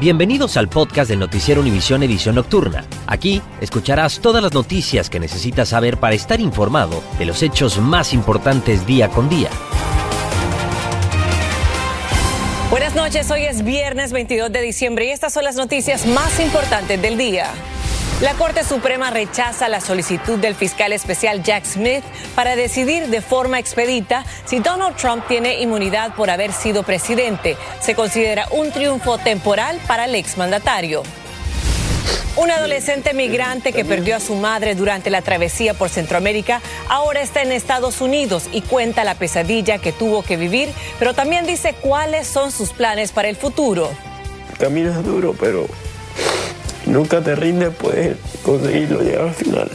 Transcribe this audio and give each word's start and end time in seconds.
Bienvenidos 0.00 0.56
al 0.56 0.68
podcast 0.68 1.08
del 1.08 1.20
Noticiero 1.20 1.60
Univisión 1.60 2.02
Edición 2.02 2.34
Nocturna. 2.34 2.84
Aquí 3.06 3.40
escucharás 3.60 4.18
todas 4.18 4.42
las 4.42 4.52
noticias 4.52 5.08
que 5.08 5.20
necesitas 5.20 5.68
saber 5.68 5.98
para 5.98 6.16
estar 6.16 6.40
informado 6.40 7.00
de 7.16 7.26
los 7.26 7.44
hechos 7.44 7.78
más 7.78 8.12
importantes 8.12 8.86
día 8.86 9.08
con 9.08 9.28
día. 9.28 9.50
Buenas 12.70 12.96
noches, 12.96 13.30
hoy 13.30 13.44
es 13.44 13.62
viernes 13.62 14.12
22 14.12 14.50
de 14.50 14.62
diciembre 14.62 15.06
y 15.06 15.10
estas 15.10 15.32
son 15.32 15.44
las 15.44 15.54
noticias 15.54 16.06
más 16.06 16.40
importantes 16.40 17.00
del 17.00 17.16
día. 17.16 17.52
La 18.20 18.34
Corte 18.34 18.62
Suprema 18.62 19.10
rechaza 19.10 19.68
la 19.68 19.80
solicitud 19.80 20.38
del 20.38 20.54
fiscal 20.54 20.92
especial 20.92 21.42
Jack 21.42 21.64
Smith 21.64 22.04
para 22.36 22.54
decidir 22.54 23.08
de 23.08 23.20
forma 23.20 23.58
expedita 23.58 24.24
si 24.44 24.60
Donald 24.60 24.96
Trump 24.96 25.26
tiene 25.26 25.60
inmunidad 25.60 26.14
por 26.14 26.30
haber 26.30 26.52
sido 26.52 26.84
presidente. 26.84 27.56
Se 27.80 27.96
considera 27.96 28.46
un 28.52 28.70
triunfo 28.70 29.18
temporal 29.18 29.80
para 29.88 30.04
el 30.04 30.14
exmandatario. 30.14 31.02
Un 32.36 32.52
adolescente 32.52 33.14
migrante 33.14 33.72
que 33.72 33.84
perdió 33.84 34.16
a 34.16 34.20
su 34.20 34.36
madre 34.36 34.76
durante 34.76 35.10
la 35.10 35.20
travesía 35.20 35.74
por 35.74 35.88
Centroamérica 35.88 36.62
ahora 36.88 37.20
está 37.20 37.42
en 37.42 37.50
Estados 37.50 38.00
Unidos 38.00 38.48
y 38.52 38.62
cuenta 38.62 39.02
la 39.02 39.16
pesadilla 39.16 39.78
que 39.78 39.90
tuvo 39.90 40.22
que 40.22 40.36
vivir, 40.36 40.68
pero 41.00 41.14
también 41.14 41.46
dice 41.46 41.74
cuáles 41.80 42.28
son 42.28 42.52
sus 42.52 42.70
planes 42.70 43.10
para 43.10 43.28
el 43.28 43.36
futuro. 43.36 43.90
Camino 44.58 44.90
es 44.90 45.04
duro, 45.04 45.34
pero 45.38 45.66
nunca 46.94 47.20
te 47.20 47.34
rindes, 47.34 47.74
puedes 47.74 48.16
conseguirlo 48.42 49.02
llegar 49.02 49.28
al 49.28 49.34
final. 49.34 49.68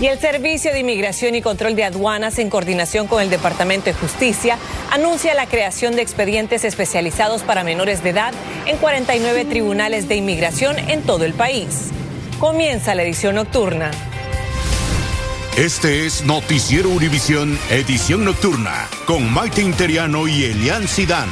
Y 0.00 0.06
el 0.06 0.18
Servicio 0.18 0.72
de 0.72 0.80
Inmigración 0.80 1.34
y 1.34 1.42
Control 1.42 1.76
de 1.76 1.84
Aduanas, 1.84 2.38
en 2.38 2.50
coordinación 2.50 3.06
con 3.06 3.22
el 3.22 3.30
Departamento 3.30 3.86
de 3.86 3.94
Justicia, 3.94 4.58
anuncia 4.90 5.34
la 5.34 5.46
creación 5.46 5.94
de 5.94 6.02
expedientes 6.02 6.64
especializados 6.64 7.42
para 7.42 7.62
menores 7.62 8.02
de 8.02 8.10
edad 8.10 8.32
en 8.66 8.78
49 8.78 9.44
tribunales 9.44 10.08
de 10.08 10.16
inmigración 10.16 10.78
en 10.78 11.02
todo 11.02 11.24
el 11.24 11.34
país. 11.34 11.90
Comienza 12.40 12.94
la 12.94 13.04
edición 13.04 13.36
nocturna. 13.36 13.90
Este 15.56 16.06
es 16.06 16.24
Noticiero 16.24 16.88
Univisión, 16.88 17.58
edición 17.70 18.24
nocturna, 18.24 18.88
con 19.06 19.30
Maite 19.32 19.62
Interiano 19.62 20.26
y 20.26 20.44
Elian 20.46 20.88
Sidán. 20.88 21.28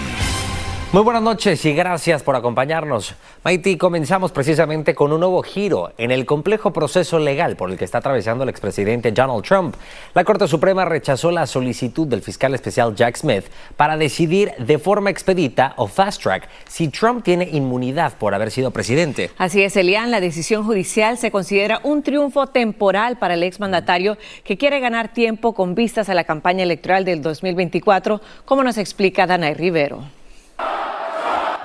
Muy 0.93 1.03
buenas 1.03 1.23
noches 1.23 1.65
y 1.67 1.73
gracias 1.73 2.25
por 2.25 2.35
acompañarnos. 2.35 3.15
Maiti, 3.45 3.77
comenzamos 3.77 4.33
precisamente 4.33 4.93
con 4.93 5.13
un 5.13 5.21
nuevo 5.21 5.41
giro 5.45 5.93
en 5.99 6.11
el 6.11 6.27
complejo 6.27 6.73
proceso 6.73 7.21
legal 7.21 7.55
por 7.55 7.71
el 7.71 7.79
que 7.79 7.85
está 7.85 7.99
atravesando 7.99 8.43
el 8.43 8.51
expresidente 8.51 9.13
Donald 9.13 9.45
Trump. 9.45 9.77
La 10.15 10.25
Corte 10.25 10.49
Suprema 10.49 10.85
rechazó 10.85 11.31
la 11.31 11.47
solicitud 11.47 12.09
del 12.09 12.23
fiscal 12.23 12.55
especial 12.55 12.97
Jack 12.97 13.19
Smith 13.19 13.45
para 13.77 13.97
decidir 13.97 14.51
de 14.59 14.81
forma 14.81 15.11
expedita 15.11 15.75
o 15.77 15.87
fast 15.87 16.25
track 16.25 16.49
si 16.67 16.89
Trump 16.89 17.23
tiene 17.23 17.49
inmunidad 17.53 18.15
por 18.19 18.35
haber 18.35 18.51
sido 18.51 18.73
presidente. 18.73 19.31
Así 19.39 19.63
es, 19.63 19.77
Elian, 19.77 20.11
la 20.11 20.19
decisión 20.19 20.65
judicial 20.65 21.19
se 21.19 21.31
considera 21.31 21.79
un 21.85 22.03
triunfo 22.03 22.49
temporal 22.49 23.17
para 23.17 23.35
el 23.35 23.45
exmandatario 23.45 24.19
que 24.43 24.59
quiere 24.59 24.81
ganar 24.81 25.13
tiempo 25.13 25.55
con 25.55 25.77
vistas 25.77 26.09
a 26.09 26.15
la 26.15 26.25
campaña 26.25 26.65
electoral 26.65 27.05
del 27.05 27.23
2024, 27.23 28.21
como 28.45 28.65
nos 28.65 28.77
explica 28.77 29.29
Danay 29.29 29.55
Rivero. 29.55 30.03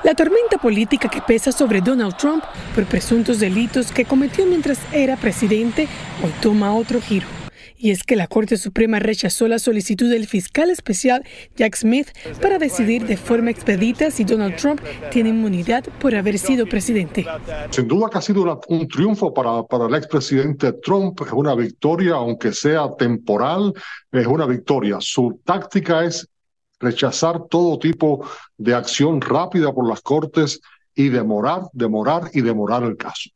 La 0.06 0.14
tormenta 0.14 0.60
política 0.60 1.10
que 1.10 1.20
pesa 1.20 1.52
sobre 1.52 1.82
Donald 1.82 2.16
Trump 2.16 2.44
por 2.76 2.86
presuntos 2.86 3.40
delitos 3.40 3.92
que 3.92 4.06
cometió 4.06 4.46
mientras 4.46 4.78
era 4.94 5.18
presidente 5.18 5.88
hoy 6.24 6.32
toma 6.44 6.76
otro 6.76 7.02
giro. 7.02 7.26
Y 7.76 7.90
es 7.90 8.04
que 8.04 8.16
la 8.16 8.28
Corte 8.28 8.58
Suprema 8.58 9.00
rechazó 9.00 9.48
la 9.48 9.58
solicitud 9.58 10.08
del 10.08 10.28
fiscal 10.28 10.70
especial 10.70 11.24
Jack 11.56 11.76
Smith 11.76 12.10
para 12.40 12.60
decidir 12.60 13.08
de 13.08 13.18
forma 13.18 13.50
expedita 13.50 14.12
si 14.12 14.26
Donald 14.26 14.58
Trump 14.58 14.80
tiene 15.10 15.30
inmunidad 15.30 15.84
por 16.00 16.14
haber 16.14 16.38
sido 16.38 16.68
presidente. 16.68 17.26
Sin 17.72 17.88
duda 17.88 18.08
que 18.12 18.20
ha 18.20 18.22
sido 18.22 18.62
un 18.68 18.88
triunfo 18.88 19.34
para, 19.34 19.64
para 19.64 19.88
el 19.88 19.96
expresidente 19.96 20.72
Trump, 20.84 21.20
es 21.26 21.34
una 21.34 21.56
victoria, 21.56 22.14
aunque 22.14 22.54
sea 22.54 22.90
temporal, 22.96 23.74
es 24.12 24.28
una 24.28 24.46
victoria. 24.46 24.98
Su 25.00 25.42
táctica 25.44 26.06
es 26.06 26.30
rechazar 26.80 27.47
todo 27.50 27.80
tipo 27.80 28.28
de 28.58 28.74
acción 28.74 29.22
rápida 29.22 29.74
por 29.74 29.88
las 29.88 30.02
cortes 30.02 30.62
y 30.94 31.09
demorar, 31.09 31.63
demorar 31.74 32.30
y 32.34 32.41
demorar 32.41 32.84
el 32.84 32.97
caso, 32.97 33.30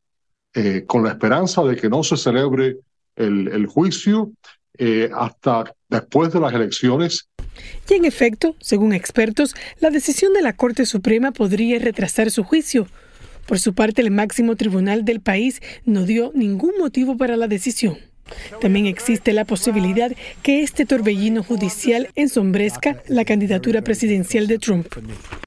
eh, 0.53 0.83
con 0.87 1.03
la 1.03 1.11
esperanza 1.11 1.63
de 1.63 1.75
que 1.75 1.89
no 1.89 2.03
se 2.03 2.17
celebre 2.17 2.77
el, 3.15 3.67
juicio 3.67 4.31
eh, 4.77 5.09
hasta 5.13 5.75
después 5.89 6.31
de 6.31 6.39
las 6.39 6.53
elecciones 6.53 7.27
Y 7.89 7.95
en 7.95 8.05
efecto, 8.05 8.55
según 8.61 8.93
expertos, 8.93 9.55
la 9.81 9.89
decisión 9.89 10.31
de 10.31 10.41
la 10.41 10.53
Corte 10.53 10.85
Suprema 10.85 11.31
podría 11.31 11.79
retrasar 11.79 12.31
su 12.31 12.45
juicio. 12.45 12.87
Por 13.45 13.59
su 13.59 13.73
parte, 13.73 14.01
el 14.01 14.11
máximo 14.11 14.55
tribunal 14.55 15.03
del 15.03 15.19
país 15.19 15.61
no 15.83 16.05
dio 16.05 16.31
ningún 16.33 16.77
motivo 16.79 17.17
para 17.17 17.35
la 17.35 17.47
decisión. 17.47 17.97
También 18.61 18.85
existe 18.85 19.33
la 19.33 19.45
posibilidad 19.45 20.11
que 20.43 20.61
este 20.61 20.85
torbellino 20.85 21.43
judicial 21.43 22.09
ensombrezca 22.15 23.01
la 23.07 23.25
candidatura 23.25 23.81
presidencial 23.81 24.47
de 24.47 24.59
Trump. 24.59 24.87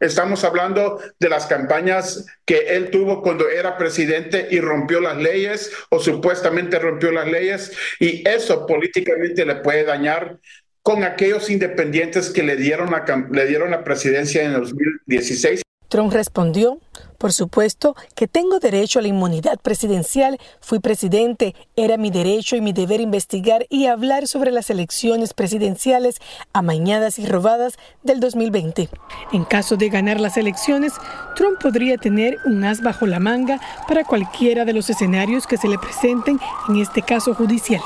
Estamos 0.01 0.45
hablando 0.45 1.01
de 1.19 1.29
las 1.29 1.47
campañas 1.47 2.27
que 2.45 2.77
él 2.77 2.91
tuvo 2.91 3.23
cuando 3.23 3.49
era 3.49 3.77
presidente 3.77 4.49
y 4.51 4.61
rompió 4.61 5.01
las 5.01 5.17
leyes 5.17 5.71
o 5.91 5.99
supuestamente 5.99 6.79
rompió 6.79 7.13
las 7.13 7.29
leyes 7.29 7.73
y 8.01 8.27
eso 8.29 8.67
políticamente 8.67 9.45
le 9.45 9.57
puede 9.57 9.85
dañar 9.85 10.39
con 10.83 11.05
aquellos 11.05 11.49
independientes 11.49 12.31
que 12.31 12.43
le 12.43 12.57
dieron 12.57 12.91
la, 12.91 13.85
presidencia 13.85 14.43
en 14.43 14.53
el 14.53 14.61
2016. 14.63 15.63
Trump 15.93 16.11
respondió, 16.11 16.79
por 17.19 17.35
supuesto, 17.35 17.95
que 18.15 18.27
tengo 18.27 18.61
derecho 18.61 18.99
a 18.99 19.03
la 19.03 19.09
inmunidad 19.09 19.61
presidencial, 19.61 20.39
fui 20.63 20.79
presidente, 20.79 21.55
era 21.77 21.99
mi 21.99 22.11
derecho 22.11 22.57
y 22.57 22.63
mi 22.63 22.73
deber 22.73 23.03
investigar 23.03 23.67
y 23.69 23.85
hablar 23.85 24.27
sobre 24.27 24.53
las 24.53 24.71
elecciones 24.71 25.35
presidenciales 25.35 26.17
amañadas 26.55 27.19
y 27.19 27.27
robadas 27.27 27.75
del 28.03 28.21
2020. 28.21 28.89
En 29.35 29.45
caso 29.45 29.77
de 29.77 29.91
ganar 29.91 30.19
las 30.19 30.39
elecciones, 30.39 30.95
Trump 31.37 31.61
podría 31.61 31.99
tener 31.99 32.39
un 32.47 32.65
as 32.65 32.81
bajo 32.81 33.07
la 33.07 33.21
manga 33.21 33.61
para 33.87 34.03
cualquiera 34.05 34.65
de 34.65 34.73
los 34.73 34.89
escenarios 34.89 35.47
que 35.47 35.59
se 35.59 35.69
le 35.69 35.77
presenten 35.77 36.41
en 36.71 36.77
este 36.77 37.03
caso 37.03 37.35
judicial. 37.35 37.83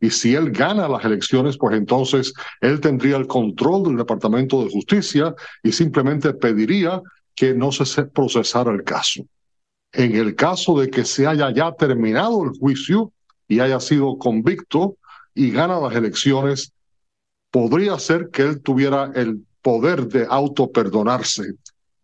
Y 0.00 0.08
si 0.08 0.34
él 0.34 0.52
gana 0.52 0.88
las 0.88 1.04
elecciones, 1.04 1.58
pues 1.58 1.76
entonces 1.76 2.32
él 2.62 2.80
tendría 2.80 3.18
el 3.18 3.26
control 3.26 3.82
del 3.84 3.96
Departamento 3.98 4.64
de 4.64 4.70
Justicia 4.70 5.34
y 5.62 5.70
simplemente 5.70 6.32
pediría 6.32 7.02
que 7.34 7.54
no 7.54 7.72
se 7.72 8.04
procesara 8.04 8.72
el 8.72 8.84
caso. 8.84 9.24
En 9.92 10.16
el 10.16 10.34
caso 10.34 10.78
de 10.78 10.90
que 10.90 11.04
se 11.04 11.26
haya 11.26 11.50
ya 11.50 11.72
terminado 11.72 12.44
el 12.44 12.50
juicio 12.58 13.12
y 13.46 13.60
haya 13.60 13.80
sido 13.80 14.16
convicto 14.16 14.96
y 15.34 15.50
gana 15.50 15.80
las 15.80 15.94
elecciones, 15.94 16.72
podría 17.50 17.98
ser 17.98 18.30
que 18.30 18.42
él 18.42 18.62
tuviera 18.62 19.12
el 19.14 19.44
poder 19.60 20.08
de 20.08 20.26
autoperdonarse, 20.28 21.54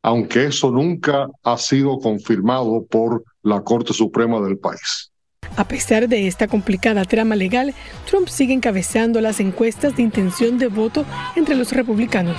aunque 0.03 0.47
eso 0.47 0.71
nunca 0.71 1.29
ha 1.43 1.59
sido 1.59 1.99
confirmado 1.99 2.85
por 2.85 3.25
la 3.43 3.63
Corte 3.63 3.93
Suprema 3.93 4.41
del 4.41 4.59
país. 4.59 5.11
A 5.57 5.67
pesar 5.67 6.09
de 6.09 6.29
esta 6.29 6.47
complicada 6.47 7.05
trama 7.05 7.35
legal, 7.35 7.75
Trump 8.09 8.29
sigue 8.29 8.53
encabezando 8.53 9.21
las 9.21 9.41
encuestas 9.41 9.97
de 9.97 10.03
intención 10.03 10.59
de 10.59 10.69
voto 10.69 11.05
entre 11.35 11.57
los 11.57 11.73
republicanos. 11.73 12.37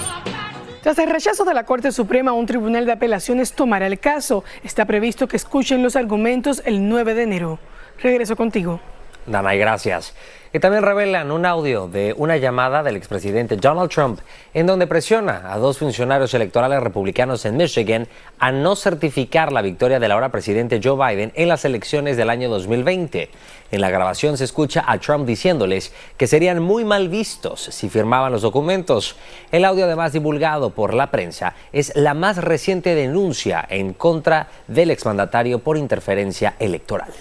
Tras 0.81 0.97
el 0.99 1.09
rechazo 1.09 1.43
de 1.43 1.53
la 1.53 1.65
Corte 1.65 1.91
Suprema, 1.91 2.31
un 2.31 2.45
tribunal 2.45 2.85
de 2.85 2.93
apelaciones 2.93 3.51
tomará 3.51 3.87
el 3.87 3.99
caso. 3.99 4.45
Está 4.63 4.85
previsto 4.85 5.27
que 5.27 5.35
escuchen 5.35 5.83
los 5.83 5.97
argumentos 5.97 6.61
el 6.65 6.87
9 6.87 7.15
de 7.15 7.23
enero. 7.23 7.59
Regreso 8.01 8.37
contigo. 8.37 8.79
Danay, 9.25 9.59
gracias. 9.59 10.13
Y 10.51 10.59
también 10.59 10.81
revelan 10.81 11.29
un 11.29 11.45
audio 11.45 11.87
de 11.87 12.15
una 12.17 12.37
llamada 12.37 12.81
del 12.81 12.95
expresidente 12.95 13.55
Donald 13.55 13.91
Trump 13.91 14.19
en 14.55 14.65
donde 14.65 14.87
presiona 14.87 15.53
a 15.53 15.59
dos 15.59 15.77
funcionarios 15.77 16.33
electorales 16.33 16.81
republicanos 16.81 17.45
en 17.45 17.55
Michigan 17.55 18.07
a 18.39 18.51
no 18.51 18.75
certificar 18.75 19.51
la 19.51 19.61
victoria 19.61 19.99
del 19.99 20.11
ahora 20.11 20.29
presidente 20.29 20.81
Joe 20.83 20.97
Biden 20.97 21.31
en 21.35 21.49
las 21.49 21.65
elecciones 21.65 22.17
del 22.17 22.31
año 22.31 22.49
2020. 22.49 23.29
En 23.71 23.81
la 23.81 23.91
grabación 23.91 24.37
se 24.37 24.45
escucha 24.45 24.83
a 24.87 24.97
Trump 24.97 25.27
diciéndoles 25.27 25.93
que 26.17 26.25
serían 26.25 26.63
muy 26.63 26.83
mal 26.83 27.09
vistos 27.09 27.61
si 27.61 27.87
firmaban 27.87 28.31
los 28.31 28.41
documentos. 28.41 29.17
El 29.51 29.65
audio 29.65 29.85
además 29.85 30.13
divulgado 30.13 30.71
por 30.71 30.95
la 30.95 31.11
prensa 31.11 31.53
es 31.71 31.95
la 31.95 32.15
más 32.15 32.37
reciente 32.37 32.95
denuncia 32.95 33.63
en 33.69 33.93
contra 33.93 34.47
del 34.67 34.89
exmandatario 34.89 35.59
por 35.59 35.77
interferencia 35.77 36.55
electoral. 36.57 37.13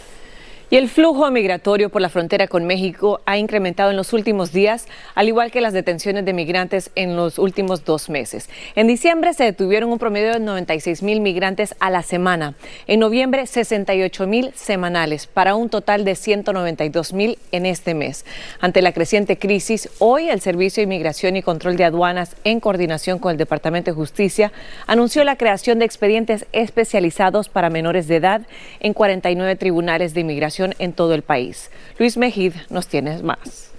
Y 0.71 0.77
el 0.77 0.91
flujo 0.91 1.31
migratorio 1.31 1.89
por 1.89 2.03
la 2.03 2.11
frontera 2.11 2.47
con 2.47 2.67
México 2.67 3.23
ha 3.25 3.39
incrementado 3.39 3.91
en 3.91 3.97
los 3.97 4.13
últimos 4.13 4.53
días, 4.53 4.87
al 5.15 5.27
igual 5.27 5.51
que 5.51 5.63
las 5.63 5.73
detenciones 5.73 6.27
de 6.27 6.35
migrantes 6.35 6.91
en 6.95 7.17
los 7.17 7.39
últimos 7.39 7.87
dos 7.87 8.11
meses. 8.11 8.51
En 8.75 8.87
diciembre 8.87 9.33
se 9.33 9.45
detuvieron 9.45 9.91
un 9.91 9.99
promedio 9.99 10.35
de 10.35 10.41
96 10.41 11.03
mil 11.03 11.21
migrantes 11.21 11.75
a 11.81 11.89
la 11.89 12.03
semana. 12.03 12.53
En 12.87 13.01
noviembre, 13.01 13.47
68 13.47 14.27
mil 14.27 14.53
semanales, 14.55 15.27
para 15.27 15.55
un 15.55 15.71
total 15.71 16.05
de 16.05 16.15
192 16.15 17.15
mil 17.15 17.39
en 17.51 17.65
este 17.65 17.95
mes. 17.95 18.27
Ante 18.61 18.83
la 18.83 18.93
creciente 18.93 19.39
crisis, 19.39 19.89
hoy 20.01 20.29
el 20.29 20.43
Servicio 20.43 20.83
de 20.83 20.85
Inmigración 20.85 21.37
y 21.37 21.43
Control 21.43 21.79
de 21.79 21.85
Aduanas, 21.85 22.37
en 22.45 22.61
coordinación 22.61 23.21
con 23.21 23.33
el 23.33 23.39
Departamento 23.39 23.91
de 23.91 23.95
Justicia, 23.95 24.53
anunció 24.87 25.25
la 25.25 25.37
creación 25.37 25.79
de 25.79 25.87
expedientes 25.87 26.45
especializados 26.53 27.49
para 27.49 27.71
menores 27.71 28.07
de 28.07 28.17
edad 28.17 28.43
en 28.81 28.93
49 28.93 29.57
tribunales 29.57 30.13
de 30.13 30.21
inmigración 30.21 30.58
en 30.61 30.93
todo 30.93 31.15
el 31.15 31.23
país. 31.23 31.71
Luis 31.99 32.17
Mejid 32.17 32.55
nos 32.71 32.87
tiene 32.87 33.23
más. 33.23 33.71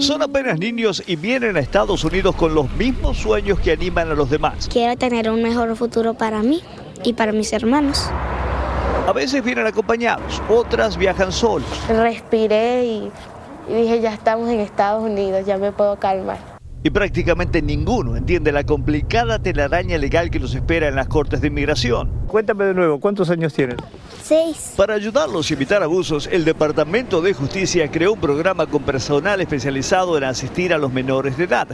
Son 0.00 0.22
apenas 0.22 0.58
niños 0.58 1.02
y 1.06 1.16
vienen 1.16 1.56
a 1.56 1.60
Estados 1.60 2.04
Unidos 2.04 2.34
con 2.34 2.54
los 2.54 2.70
mismos 2.72 3.18
sueños 3.18 3.58
que 3.60 3.72
animan 3.72 4.10
a 4.10 4.14
los 4.14 4.30
demás. 4.30 4.68
Quiero 4.70 4.96
tener 4.96 5.30
un 5.30 5.42
mejor 5.42 5.74
futuro 5.76 6.14
para 6.14 6.42
mí 6.42 6.62
y 7.04 7.12
para 7.12 7.32
mis 7.32 7.52
hermanos. 7.52 8.10
A 9.06 9.12
veces 9.12 9.42
vienen 9.42 9.66
acompañados, 9.66 10.42
otras 10.48 10.96
viajan 10.96 11.32
solos. 11.32 11.68
Respiré 11.88 12.84
y, 12.84 13.10
y 13.68 13.74
dije, 13.74 14.00
ya 14.00 14.12
estamos 14.12 14.48
en 14.50 14.60
Estados 14.60 15.02
Unidos, 15.02 15.46
ya 15.46 15.56
me 15.56 15.72
puedo 15.72 15.98
calmar 15.98 16.57
y 16.88 16.90
prácticamente 16.90 17.60
ninguno 17.60 18.16
entiende 18.16 18.50
la 18.50 18.64
complicada 18.64 19.38
telaraña 19.38 19.98
legal 19.98 20.30
que 20.30 20.38
los 20.38 20.54
espera 20.54 20.88
en 20.88 20.94
las 20.94 21.06
cortes 21.06 21.42
de 21.42 21.48
inmigración. 21.48 22.10
Cuéntame 22.26 22.64
de 22.64 22.72
nuevo, 22.72 22.98
¿cuántos 22.98 23.28
años 23.28 23.52
tienen? 23.52 23.76
Seis. 24.22 24.72
Para 24.74 24.94
ayudarlos 24.94 25.50
y 25.50 25.54
evitar 25.54 25.82
abusos, 25.82 26.30
el 26.32 26.46
Departamento 26.46 27.20
de 27.20 27.34
Justicia 27.34 27.90
creó 27.90 28.14
un 28.14 28.20
programa 28.20 28.66
con 28.66 28.84
personal 28.84 29.38
especializado 29.42 30.16
en 30.16 30.24
asistir 30.24 30.72
a 30.72 30.78
los 30.78 30.90
menores 30.90 31.36
de 31.36 31.44
edad. 31.44 31.68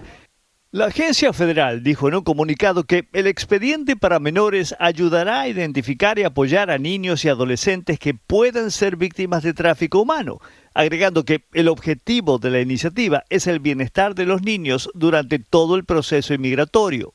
La 0.75 0.87
agencia 0.87 1.33
federal 1.33 1.85
dijo 1.85 2.09
en 2.09 2.17
un 2.17 2.25
comunicado 2.25 2.83
que 2.83 3.07
el 3.13 3.29
expediente 3.29 3.95
para 3.95 4.19
menores 4.19 4.75
ayudará 4.81 5.43
a 5.43 5.49
identificar 5.49 6.19
y 6.19 6.25
apoyar 6.25 6.69
a 6.69 6.79
niños 6.79 7.25
y 7.25 7.29
adolescentes 7.29 8.01
que 8.01 8.15
puedan 8.15 8.73
ser 8.73 8.97
víctimas 8.97 9.45
de 9.45 9.55
tráfico 9.55 10.01
humano, 10.01 10.41
agregando 10.75 11.25
que 11.25 11.45
el 11.53 11.69
objetivo 11.69 12.39
de 12.39 12.51
la 12.51 12.61
iniciativa 12.61 13.23
es 13.31 13.47
el 13.47 13.61
bienestar 13.61 14.17
de 14.17 14.27
los 14.27 14.43
niños 14.43 14.91
durante 14.95 15.39
todo 15.39 15.77
el 15.77 15.85
proceso 15.85 16.35
inmigratorio. 16.35 17.15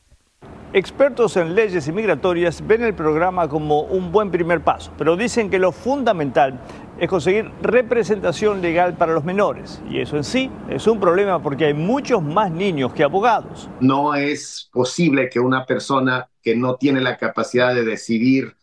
Expertos 0.72 1.36
en 1.36 1.54
leyes 1.54 1.86
inmigratorias 1.90 2.66
ven 2.66 2.84
el 2.84 2.94
programa 2.94 3.50
como 3.50 3.82
un 3.82 4.14
buen 4.14 4.32
primer 4.32 4.64
paso, 4.64 4.94
pero 4.98 5.18
dicen 5.18 5.50
que 5.50 5.60
lo 5.60 5.74
fundamental 5.74 6.62
es 7.00 7.10
conseguir 7.10 7.52
representación 7.62 8.62
legal 8.62 8.96
para 8.96 9.14
los 9.14 9.24
menores. 9.24 9.82
Y 9.90 10.00
eso 10.00 10.18
en 10.18 10.24
sí 10.24 10.52
es 10.70 10.88
un 10.88 11.00
problema 11.00 11.42
porque 11.42 11.66
hay 11.66 11.74
muchos 11.74 12.22
más 12.22 12.52
niños 12.52 12.94
que 12.94 13.04
abogados. 13.04 13.70
No 13.80 14.16
es 14.16 14.70
posible 14.72 15.30
que 15.30 15.40
una 15.40 15.66
persona 15.66 16.30
que 16.42 16.56
no 16.56 16.76
tiene 16.76 17.02
la 17.02 17.18
capacidad 17.18 17.74
de 17.74 17.84
decidir 17.84 18.56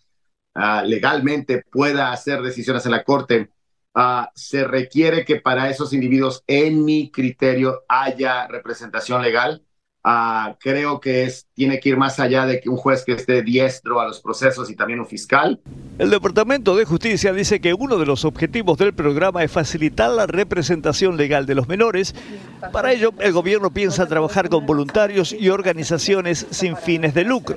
uh, 0.54 0.84
legalmente 0.84 1.62
pueda 1.70 2.12
hacer 2.12 2.42
decisiones 2.42 2.84
en 2.86 2.92
la 2.92 3.04
corte. 3.04 3.50
Uh, 3.94 4.26
se 4.34 4.64
requiere 4.64 5.24
que 5.24 5.40
para 5.40 5.70
esos 5.70 5.92
individuos, 5.92 6.44
en 6.46 6.84
mi 6.84 7.10
criterio, 7.10 7.84
haya 7.88 8.46
representación 8.46 9.22
legal 9.22 9.65
Uh, 10.06 10.54
creo 10.60 11.00
que 11.00 11.28
tiene 11.52 11.80
que 11.80 11.88
ir 11.88 11.96
más 11.96 12.20
allá 12.20 12.46
de 12.46 12.60
que 12.60 12.68
un 12.68 12.76
juez 12.76 13.04
que 13.04 13.10
esté 13.10 13.42
diestro 13.42 14.00
a 14.00 14.06
los 14.06 14.20
procesos 14.20 14.70
y 14.70 14.76
también 14.76 15.00
un 15.00 15.06
fiscal. 15.06 15.58
El 15.98 16.10
Departamento 16.10 16.76
de 16.76 16.84
Justicia 16.84 17.32
dice 17.32 17.58
que 17.60 17.74
uno 17.74 17.98
de 17.98 18.06
los 18.06 18.24
objetivos 18.24 18.78
del 18.78 18.94
programa 18.94 19.42
es 19.42 19.50
facilitar 19.50 20.12
la 20.12 20.28
representación 20.28 21.16
legal 21.16 21.44
de 21.44 21.56
los 21.56 21.66
menores. 21.66 22.14
Para 22.72 22.92
ello, 22.92 23.14
el 23.18 23.32
gobierno 23.32 23.72
piensa 23.72 24.06
trabajar 24.06 24.48
con 24.48 24.64
voluntarios 24.64 25.32
y 25.32 25.48
organizaciones 25.48 26.46
sin 26.50 26.76
fines 26.76 27.12
de 27.12 27.24
lucro. 27.24 27.56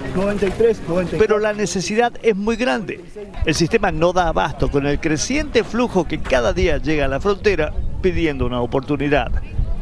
Pero 1.20 1.38
la 1.38 1.54
necesidad 1.54 2.14
es 2.24 2.36
muy 2.36 2.56
grande. 2.56 3.00
El 3.46 3.54
sistema 3.54 3.92
no 3.92 4.12
da 4.12 4.28
abasto 4.28 4.72
con 4.72 4.88
el 4.88 5.00
creciente 5.00 5.64
flujo 5.64 6.08
que 6.08 6.20
cada 6.20 6.52
día 6.52 6.80
llega 6.80 7.06
a 7.06 7.10
la 7.10 7.20
frontera 7.20 7.72
pidiendo 8.02 8.48
una 8.48 8.60
oportunidad. 8.62 9.32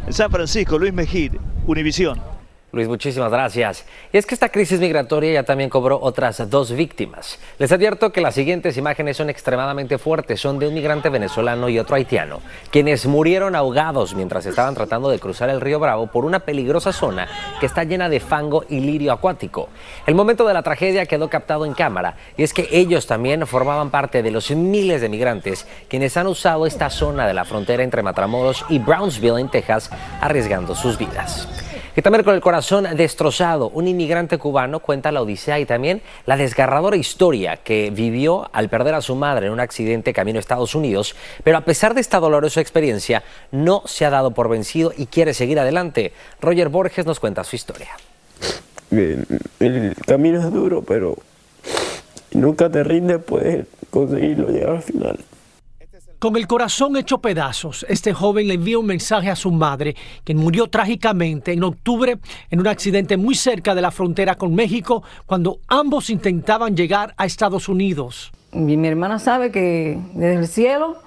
En 0.06 0.12
San 0.12 0.30
Francisco, 0.30 0.78
Luis 0.78 0.92
Mejid, 0.92 1.36
Univisión. 1.66 2.37
Luis, 2.74 2.90
muchísimas 2.90 3.32
gracias. 3.32 3.86
Y 4.12 4.18
es 4.18 4.26
que 4.26 4.36
esta 4.36 4.50
crisis 4.50 4.82
migratoria 4.82 5.32
ya 5.32 5.44
también 5.44 5.70
cobró 5.70 6.02
otras 6.02 6.50
dos 6.50 6.74
víctimas. 6.74 7.40
Les 7.60 7.72
advierto 7.72 8.12
que 8.12 8.20
las 8.20 8.36
siguientes 8.36 8.76
imágenes 8.76 9.16
son 9.16 9.30
extremadamente 9.30 9.98
fuertes. 9.98 10.42
Son 10.42 10.60
de 10.60 10.68
un 10.68 10.74
migrante 10.74 11.08
venezolano 11.08 11.70
y 11.70 11.80
otro 11.80 11.96
haitiano, 11.96 12.42
quienes 12.70 13.06
murieron 13.06 13.56
ahogados 13.56 14.16
mientras 14.16 14.46
estaban 14.46 14.76
tratando 14.76 15.10
de 15.10 15.18
cruzar 15.18 15.50
el 15.50 15.62
río 15.62 15.80
Bravo 15.80 16.08
por 16.08 16.26
una 16.26 16.40
peligrosa 16.40 16.92
zona 16.92 17.30
que 17.62 17.66
está 17.66 17.86
llena 17.86 18.10
de 18.10 18.20
fango 18.20 18.66
y 18.68 18.82
lirio 18.82 19.14
acuático. 19.14 19.70
El 20.06 20.16
momento 20.16 20.46
de 20.46 20.54
la 20.54 20.62
tragedia 20.62 21.06
quedó 21.06 21.30
captado 21.30 21.66
en 21.66 21.74
cámara 21.74 22.18
y 22.36 22.44
es 22.44 22.54
que 22.54 22.68
ellos 22.74 23.08
también 23.08 23.48
formaban 23.48 23.92
parte 23.92 24.22
de 24.22 24.32
los 24.32 24.52
miles 24.52 25.00
de 25.00 25.08
migrantes 25.08 25.66
quienes 25.88 26.18
han 26.18 26.28
usado 26.28 26.66
esta 26.66 26.90
zona 26.90 27.28
de 27.28 27.34
la 27.34 27.46
frontera 27.46 27.84
entre 27.84 28.04
Matamoros 28.04 28.66
y 28.68 28.80
Brownsville 28.80 29.40
en 29.40 29.50
Texas 29.50 29.90
arriesgando 30.20 30.76
sus 30.76 30.98
vidas. 30.98 31.48
Y 31.98 32.04
también 32.04 32.24
con 32.24 32.36
el 32.36 32.42
corazón 32.42 32.86
destrozado, 32.96 33.70
un 33.70 33.88
inmigrante 33.88 34.38
cubano 34.38 34.82
cuenta 34.82 35.12
la 35.12 35.24
odisea 35.24 35.60
y 35.60 35.66
también 35.66 36.04
la 36.28 36.38
desgarradora 36.38 36.96
historia 36.96 37.58
que 37.58 37.90
vivió 37.90 38.48
al 38.54 38.70
perder 38.70 38.94
a 38.94 39.02
su 39.02 39.16
madre 39.16 39.48
en 39.48 39.54
un 39.54 39.60
accidente 39.60 40.14
camino 40.14 40.38
a 40.38 40.40
Estados 40.40 40.76
Unidos, 40.76 41.16
pero 41.44 41.58
a 41.58 41.62
pesar 41.62 41.96
de 41.96 42.02
esta 42.02 42.20
dolorosa 42.20 42.62
experiencia, 42.62 43.24
no 43.52 43.82
se 43.86 44.06
ha 44.06 44.12
dado 44.12 44.30
por 44.30 44.48
vencido 44.48 44.94
y 44.96 45.08
quiere 45.08 45.34
seguir 45.34 45.60
adelante. 45.60 46.14
Roger 46.40 46.70
Borges 46.70 47.08
nos 47.08 47.20
cuenta 47.20 47.44
su 47.44 47.56
historia. 47.56 47.90
El 48.92 49.96
camino 50.06 50.40
es 50.40 50.54
duro, 50.54 50.84
pero 50.84 51.18
nunca 52.32 52.70
te 52.70 52.84
rindes, 52.84 53.24
puedes 53.24 53.66
conseguirlo, 53.90 54.50
llegar 54.50 54.76
al 54.76 54.84
final. 54.84 55.18
Con 56.20 56.36
el 56.36 56.48
corazón 56.48 56.98
hecho 56.98 57.20
pedazos, 57.20 57.86
este 57.88 58.12
joven 58.12 58.48
le 58.48 58.56
envía 58.56 58.80
un 58.80 58.88
mensaje 58.88 59.30
a 59.30 59.36
su 59.36 59.52
madre, 59.52 59.96
quien 60.24 60.40
murió 60.40 60.66
trágicamente 60.66 61.54
en 61.54 61.64
octubre 61.64 62.18
en 62.50 62.60
un 62.60 62.66
accidente 62.66 63.18
muy 63.18 63.36
cerca 63.36 63.76
de 63.76 63.84
la 63.84 63.92
frontera 63.92 64.34
con 64.34 64.56
México, 64.56 65.04
cuando 65.28 65.60
ambos 65.68 66.10
intentaban 66.10 66.76
llegar 66.76 67.14
a 67.18 67.28
Estados 67.28 67.70
Unidos. 67.70 68.32
Mi, 68.52 68.74
hermana 68.88 69.20
sabe 69.20 69.52
que 69.52 70.00
desde 70.16 70.40
el 70.40 70.48
cielo 70.48 70.98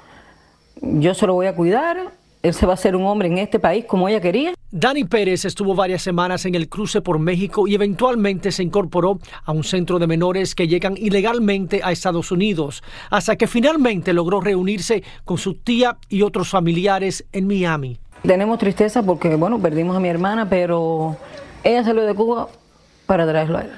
yo 0.80 1.12
se 1.14 1.26
lo 1.26 1.34
voy 1.34 1.46
a 1.46 1.56
cuidar, 1.56 2.12
se 2.42 2.66
va 2.66 2.73
a 2.73 2.75
hacer 2.75 2.97
un 2.97 3.04
hombre 3.04 3.28
en 3.28 3.38
este 3.38 3.59
país 3.59 3.85
como 3.85 4.09
ella 4.09 4.20
quería. 4.20 4.54
Dani 4.70 5.04
Pérez 5.04 5.44
estuvo 5.44 5.75
varias 5.75 6.02
semanas 6.02 6.47
en 6.47 6.54
el 6.54 6.68
cruce 6.68 7.00
por 7.00 7.18
México 7.18 7.66
y 7.66 7.75
eventualmente 7.75 8.52
se 8.52 8.62
incorporó 8.62 9.18
a 9.44 9.52
un 9.52 9.64
centro 9.64 9.99
de 9.99 10.06
menores 10.06 10.54
que 10.54 10.68
llegan 10.68 10.97
ilegalmente 10.97 11.80
a 11.82 11.92
Estados 11.92 12.30
Unidos, 12.30 12.82
hasta 13.11 13.37
que 13.37 13.47
finalmente 13.47 14.12
logró 14.12 14.40
reunirse 14.40 15.02
con 15.25 15.38
su 15.38 15.54
tía 15.54 15.99
y 16.09 16.23
otros 16.23 16.49
familiares 16.49 17.26
en 17.32 17.47
Miami. 17.47 17.99
Tenemos 18.23 18.59
tristeza 18.59 19.02
porque, 19.02 19.35
bueno, 19.35 19.59
perdimos 19.59 19.97
a 19.97 20.00
mi 20.00 20.09
hermana, 20.09 20.49
pero 20.49 21.16
ella 21.64 21.85
salió 21.85 22.02
de 22.02 22.14
Cuba 22.14 22.49
para 23.06 23.26
traerlo 23.26 23.59
a 23.59 23.62
él. 23.62 23.70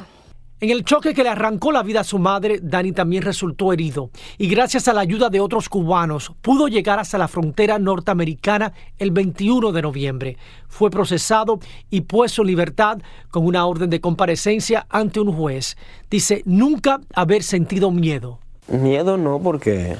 En 0.62 0.70
el 0.70 0.84
choque 0.84 1.12
que 1.12 1.24
le 1.24 1.28
arrancó 1.28 1.72
la 1.72 1.82
vida 1.82 2.02
a 2.02 2.04
su 2.04 2.20
madre, 2.20 2.60
Dani 2.62 2.92
también 2.92 3.24
resultó 3.24 3.72
herido 3.72 4.10
y 4.38 4.46
gracias 4.46 4.86
a 4.86 4.92
la 4.92 5.00
ayuda 5.00 5.28
de 5.28 5.40
otros 5.40 5.68
cubanos 5.68 6.32
pudo 6.40 6.68
llegar 6.68 7.00
hasta 7.00 7.18
la 7.18 7.26
frontera 7.26 7.80
norteamericana 7.80 8.72
el 8.96 9.10
21 9.10 9.72
de 9.72 9.82
noviembre. 9.82 10.36
Fue 10.68 10.88
procesado 10.88 11.58
y 11.90 12.02
puesto 12.02 12.42
en 12.42 12.46
libertad 12.46 12.98
con 13.32 13.44
una 13.44 13.66
orden 13.66 13.90
de 13.90 14.00
comparecencia 14.00 14.86
ante 14.88 15.18
un 15.18 15.32
juez. 15.32 15.76
Dice 16.08 16.42
nunca 16.44 17.00
haber 17.12 17.42
sentido 17.42 17.90
miedo. 17.90 18.38
Miedo 18.68 19.16
no, 19.16 19.40
porque 19.40 19.96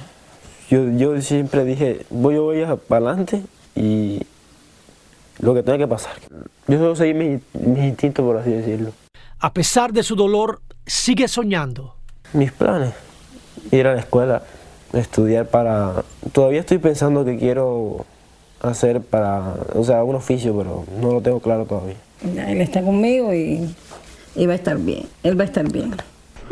yo, 0.71 0.92
yo 0.92 1.21
siempre 1.23 1.64
dije, 1.64 2.07
voy, 2.09 2.37
voy 2.37 2.64
para 2.87 3.07
adelante 3.09 3.42
y 3.75 4.21
lo 5.40 5.54
que 5.54 5.64
tenga 5.64 5.78
que 5.78 5.88
pasar. 5.88 6.14
Yo 6.69 6.78
solo 6.78 6.95
seguir 6.95 7.16
mis, 7.16 7.40
mis 7.66 7.83
instintos, 7.83 8.25
por 8.25 8.37
así 8.37 8.50
decirlo. 8.50 8.92
A 9.42 9.52
pesar 9.52 9.92
de 9.92 10.04
su 10.04 10.14
dolor, 10.14 10.61
sigue 10.87 11.26
soñando. 11.26 11.96
Mis 12.32 12.52
planes, 12.52 12.94
ir 13.72 13.88
a 13.88 13.94
la 13.94 13.99
escuela, 13.99 14.44
estudiar 14.92 15.49
para... 15.49 16.04
Todavía 16.30 16.61
estoy 16.61 16.78
pensando 16.78 17.25
que 17.25 17.37
quiero 17.37 18.06
hacer 18.61 19.00
para, 19.00 19.54
o 19.75 19.82
sea, 19.82 20.04
un 20.04 20.14
oficio, 20.14 20.56
pero 20.56 20.84
no 21.00 21.14
lo 21.14 21.20
tengo 21.20 21.40
claro 21.40 21.64
todavía. 21.64 21.96
Él 22.22 22.61
está 22.61 22.82
conmigo 22.82 23.34
y, 23.34 23.75
y 24.37 24.46
va 24.46 24.52
a 24.52 24.56
estar 24.56 24.78
bien, 24.78 25.08
él 25.25 25.37
va 25.37 25.42
a 25.42 25.46
estar 25.46 25.68
bien. 25.72 25.92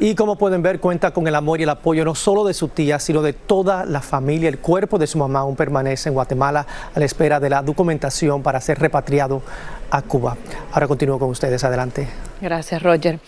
Y 0.03 0.15
como 0.15 0.37
pueden 0.37 0.63
ver, 0.63 0.81
cuenta 0.81 1.11
con 1.11 1.29
el 1.29 1.35
amor 1.35 1.61
y 1.61 1.65
el 1.65 1.69
apoyo 1.69 2.07
no 2.07 2.15
solo 2.15 2.47
de 2.47 2.55
su 2.55 2.69
tía, 2.69 2.99
sino 2.99 3.21
de 3.21 3.35
toda 3.35 3.85
la 3.85 4.01
familia. 4.01 4.49
El 4.49 4.59
cuerpo 4.59 4.99
de 4.99 5.07
su 5.07 5.19
mamá 5.19 5.41
aún 5.41 5.57
permanece 5.57 6.09
en 6.09 6.15
Guatemala 6.15 6.67
a 6.95 6.99
la 6.99 7.05
espera 7.05 7.39
de 7.39 7.51
la 7.51 7.61
documentación 7.61 8.43
para 8.43 8.63
ser 8.63 8.79
repatriado 8.79 9.43
a 9.91 10.01
Cuba. 10.01 10.39
Ahora 10.73 10.89
continúo 10.89 11.19
con 11.19 11.29
ustedes. 11.29 11.63
Adelante. 11.65 12.09
Gracias, 12.41 12.83
Roger. 12.83 13.21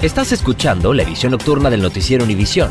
Estás 0.00 0.30
escuchando 0.30 0.94
la 0.94 1.02
edición 1.02 1.32
nocturna 1.32 1.70
del 1.70 1.82
noticiero 1.82 2.22
Univisión. 2.22 2.70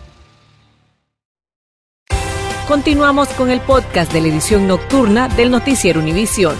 Continuamos 2.71 3.27
con 3.33 3.51
el 3.51 3.59
podcast 3.59 4.13
de 4.13 4.21
la 4.21 4.29
edición 4.29 4.65
nocturna 4.65 5.27
del 5.27 5.51
noticiero 5.51 5.99
Univisión. 5.99 6.55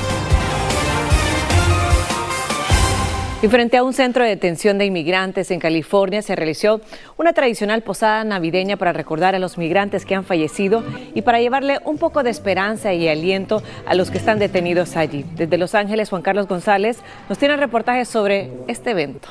Y 3.42 3.48
frente 3.48 3.78
a 3.78 3.84
un 3.86 3.94
centro 3.94 4.26
de 4.26 4.32
detención 4.32 4.78
de 4.78 4.84
inmigrantes 4.84 5.52
en 5.52 5.62
California 5.62 6.22
se 6.22 6.36
realizó 6.36 6.82
una 7.16 7.32
tradicional 7.32 7.82
posada 7.82 8.26
navideña 8.26 8.76
para 8.76 8.92
recordar 8.92 9.36
a 9.36 9.40
los 9.40 9.58
migrantes 9.58 10.06
que 10.06 10.14
han 10.14 10.26
fallecido 10.26 10.84
y 11.16 11.22
para 11.22 11.40
llevarle 11.40 11.80
un 11.86 11.98
poco 11.98 12.24
de 12.24 12.30
esperanza 12.30 12.92
y 12.92 13.08
aliento 13.08 13.64
a 13.86 13.96
los 13.96 14.12
que 14.12 14.18
están 14.18 14.38
detenidos 14.38 14.98
allí. 14.98 15.24
Desde 15.38 15.58
Los 15.58 15.76
Ángeles, 15.76 16.10
Juan 16.10 16.24
Carlos 16.24 16.48
González 16.50 16.98
nos 17.30 17.38
tiene 17.38 17.56
reportajes 17.56 18.10
sobre 18.10 18.52
este 18.68 18.92
evento. 18.92 19.30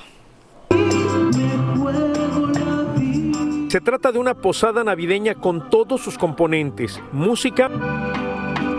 Se 3.71 3.81
trata 3.81 4.11
de 4.11 4.19
una 4.19 4.35
posada 4.35 4.83
navideña 4.83 5.37
con 5.37 5.71
todos 5.71 6.01
sus 6.01 6.19
componentes, 6.19 7.01
música, 7.13 7.71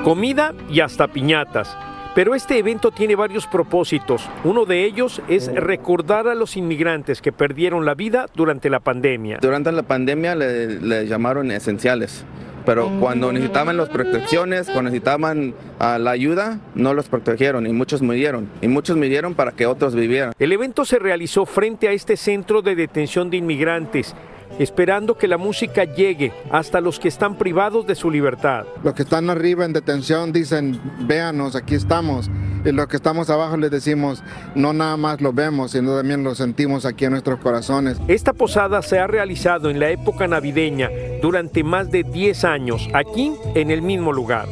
comida 0.04 0.54
y 0.70 0.82
hasta 0.82 1.08
piñatas. 1.08 1.78
Pero 2.14 2.36
este 2.36 2.58
evento 2.58 2.92
tiene 2.92 3.16
varios 3.16 3.48
propósitos. 3.48 4.28
Uno 4.44 4.66
de 4.66 4.84
ellos 4.84 5.22
es 5.30 5.48
recordar 5.56 6.28
a 6.28 6.36
los 6.36 6.58
inmigrantes 6.58 7.22
que 7.22 7.32
perdieron 7.32 7.86
la 7.86 7.96
vida 7.96 8.26
durante 8.36 8.70
la 8.70 8.82
pandemia. 8.82 9.38
Durante 9.42 9.72
la 9.72 9.84
pandemia 9.84 10.36
le, 10.36 10.82
le 10.82 11.08
llamaron 11.08 11.52
esenciales, 11.52 12.26
pero 12.66 12.92
cuando 13.00 13.32
necesitaban 13.32 13.78
las 13.78 13.88
protecciones, 13.88 14.66
cuando 14.66 14.90
necesitaban 14.90 15.54
ah, 15.80 16.00
la 16.00 16.12
ayuda, 16.12 16.60
no 16.76 16.94
los 16.94 17.08
protegieron 17.08 17.66
y 17.66 17.72
muchos 17.72 18.02
murieron. 18.02 18.50
Y 18.62 18.68
muchos 18.68 18.98
murieron 18.98 19.36
para 19.36 19.54
que 19.54 19.68
otros 19.68 19.96
vivieran. 19.96 20.34
El 20.38 20.52
evento 20.52 20.84
se 20.84 21.00
realizó 21.00 21.46
frente 21.46 21.88
a 21.88 21.94
este 21.94 22.18
centro 22.18 22.62
de 22.62 22.76
detención 22.76 23.30
de 23.30 23.38
inmigrantes 23.38 24.14
esperando 24.60 25.18
que 25.18 25.28
la 25.28 25.38
música 25.38 25.84
llegue 25.84 26.32
hasta 26.50 26.82
los 26.82 27.00
que 27.00 27.08
están 27.08 27.36
privados 27.36 27.86
de 27.88 27.96
su 27.96 28.10
libertad. 28.10 28.66
Los 28.84 28.94
que 28.94 29.04
están 29.04 29.30
arriba 29.30 29.66
en 29.66 29.74
detención 29.74 30.32
dicen, 30.32 30.80
véanos, 31.02 31.56
aquí 31.56 31.76
estamos. 31.76 32.30
Y 32.64 32.72
los 32.72 32.88
que 32.88 32.98
estamos 32.98 33.30
abajo 33.30 33.58
les 33.58 33.72
decimos, 33.72 34.24
no 34.54 34.72
nada 34.72 34.96
más 34.96 35.20
lo 35.20 35.34
vemos, 35.34 35.72
sino 35.72 35.96
también 35.96 36.24
lo 36.24 36.36
sentimos 36.36 36.86
aquí 36.86 37.06
en 37.06 37.12
nuestros 37.12 37.40
corazones. 37.40 37.98
Esta 38.08 38.34
posada 38.34 38.82
se 38.84 39.00
ha 39.00 39.08
realizado 39.08 39.70
en 39.70 39.80
la 39.80 39.90
época 39.90 40.28
navideña 40.28 40.90
durante 41.22 41.64
más 41.64 41.90
de 41.90 42.04
10 42.04 42.44
años, 42.44 42.88
aquí 42.94 43.34
en 43.56 43.72
el 43.72 43.82
mismo 43.82 44.14
lugar. 44.14 44.48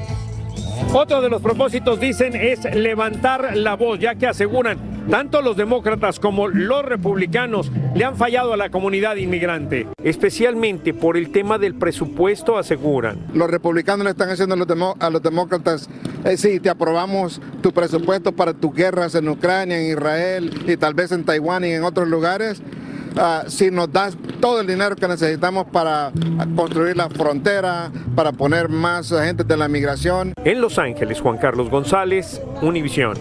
Otro 0.93 1.21
de 1.21 1.29
los 1.29 1.41
propósitos, 1.41 1.99
dicen, 1.99 2.35
es 2.35 2.63
levantar 2.73 3.55
la 3.55 3.75
voz, 3.75 3.99
ya 3.99 4.15
que 4.15 4.25
aseguran 4.25 4.98
tanto 5.09 5.41
los 5.41 5.57
demócratas 5.57 6.19
como 6.19 6.47
los 6.47 6.83
republicanos 6.85 7.71
le 7.95 8.05
han 8.05 8.15
fallado 8.15 8.53
a 8.53 8.57
la 8.57 8.69
comunidad 8.69 9.15
inmigrante, 9.15 9.87
especialmente 10.03 10.93
por 10.93 11.17
el 11.17 11.31
tema 11.31 11.57
del 11.57 11.75
presupuesto, 11.75 12.57
aseguran. 12.57 13.17
Los 13.33 13.49
republicanos 13.49 14.03
le 14.05 14.11
están 14.11 14.29
haciendo 14.29 14.55
a 14.55 14.57
los, 14.57 14.67
demo- 14.67 14.95
a 14.99 15.09
los 15.09 15.21
demócratas, 15.21 15.89
eh, 16.25 16.37
sí, 16.37 16.59
te 16.59 16.69
aprobamos 16.69 17.41
tu 17.61 17.71
presupuesto 17.71 18.31
para 18.31 18.53
tus 18.53 18.73
guerras 18.73 19.15
en 19.15 19.27
Ucrania, 19.29 19.79
en 19.79 19.91
Israel 19.91 20.51
y 20.67 20.77
tal 20.77 20.93
vez 20.93 21.11
en 21.11 21.23
Taiwán 21.23 21.63
y 21.65 21.71
en 21.71 21.83
otros 21.83 22.07
lugares. 22.07 22.61
Ah, 23.17 23.43
si 23.47 23.71
nos 23.71 23.91
das 23.91 24.15
todo 24.39 24.61
el 24.61 24.67
dinero 24.67 24.95
que 24.95 25.07
necesitamos 25.07 25.65
para 25.71 26.11
construir 26.55 26.95
la 26.95 27.09
frontera, 27.09 27.91
para 28.15 28.31
poner 28.31 28.69
más 28.69 29.11
agentes 29.11 29.47
de 29.47 29.57
la 29.57 29.67
migración. 29.67 30.33
En 30.45 30.61
Los 30.61 30.77
Ángeles, 30.77 31.19
Juan 31.19 31.37
Carlos 31.37 31.69
González, 31.71 32.39
Univisión. 32.61 33.17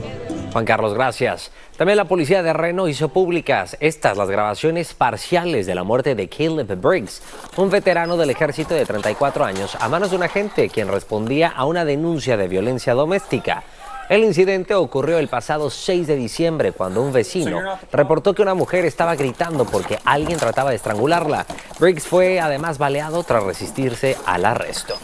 Juan 0.53 0.65
Carlos, 0.65 0.95
gracias. 0.95 1.51
También 1.77 1.99
la 1.99 2.07
policía 2.07 2.43
de 2.43 2.53
Reno 2.53 2.89
hizo 2.89 3.11
públicas 3.11 3.77
estas 3.81 4.17
las 4.17 4.31
grabaciones 4.31 4.95
parciales 4.95 5.67
de 5.67 5.75
la 5.75 5.85
muerte 5.85 6.15
de 6.15 6.29
Caleb 6.29 6.81
Briggs, 6.81 7.23
un 7.57 7.71
veterano 7.71 8.17
del 8.17 8.31
ejército 8.31 8.75
de 8.75 8.87
34 8.87 9.45
años, 9.45 9.77
a 9.79 9.89
manos 9.89 10.11
de 10.11 10.17
un 10.17 10.23
agente 10.23 10.71
quien 10.71 10.89
respondía 10.89 11.49
a 11.49 11.67
una 11.67 11.85
denuncia 11.85 12.37
de 12.37 12.49
violencia 12.49 12.95
doméstica. 12.95 13.63
El 14.09 14.25
incidente 14.25 14.75
ocurrió 14.75 15.19
el 15.19 15.29
pasado 15.29 15.69
6 15.69 16.07
de 16.07 16.17
diciembre 16.17 16.73
cuando 16.73 17.03
un 17.03 17.13
vecino 17.13 17.61
reportó 17.93 18.33
que 18.33 18.41
una 18.41 18.55
mujer 18.55 18.87
estaba 18.87 19.17
gritando 19.17 19.67
porque 19.67 19.99
alguien 20.07 20.39
trataba 20.39 20.71
de 20.71 20.77
estrangularla. 20.77 21.45
Briggs 21.79 22.07
fue 22.07 22.41
además 22.41 22.79
baleado 22.79 23.23
tras 23.23 23.43
resistirse 23.43 24.17
al 24.25 24.47
arresto. 24.47 24.95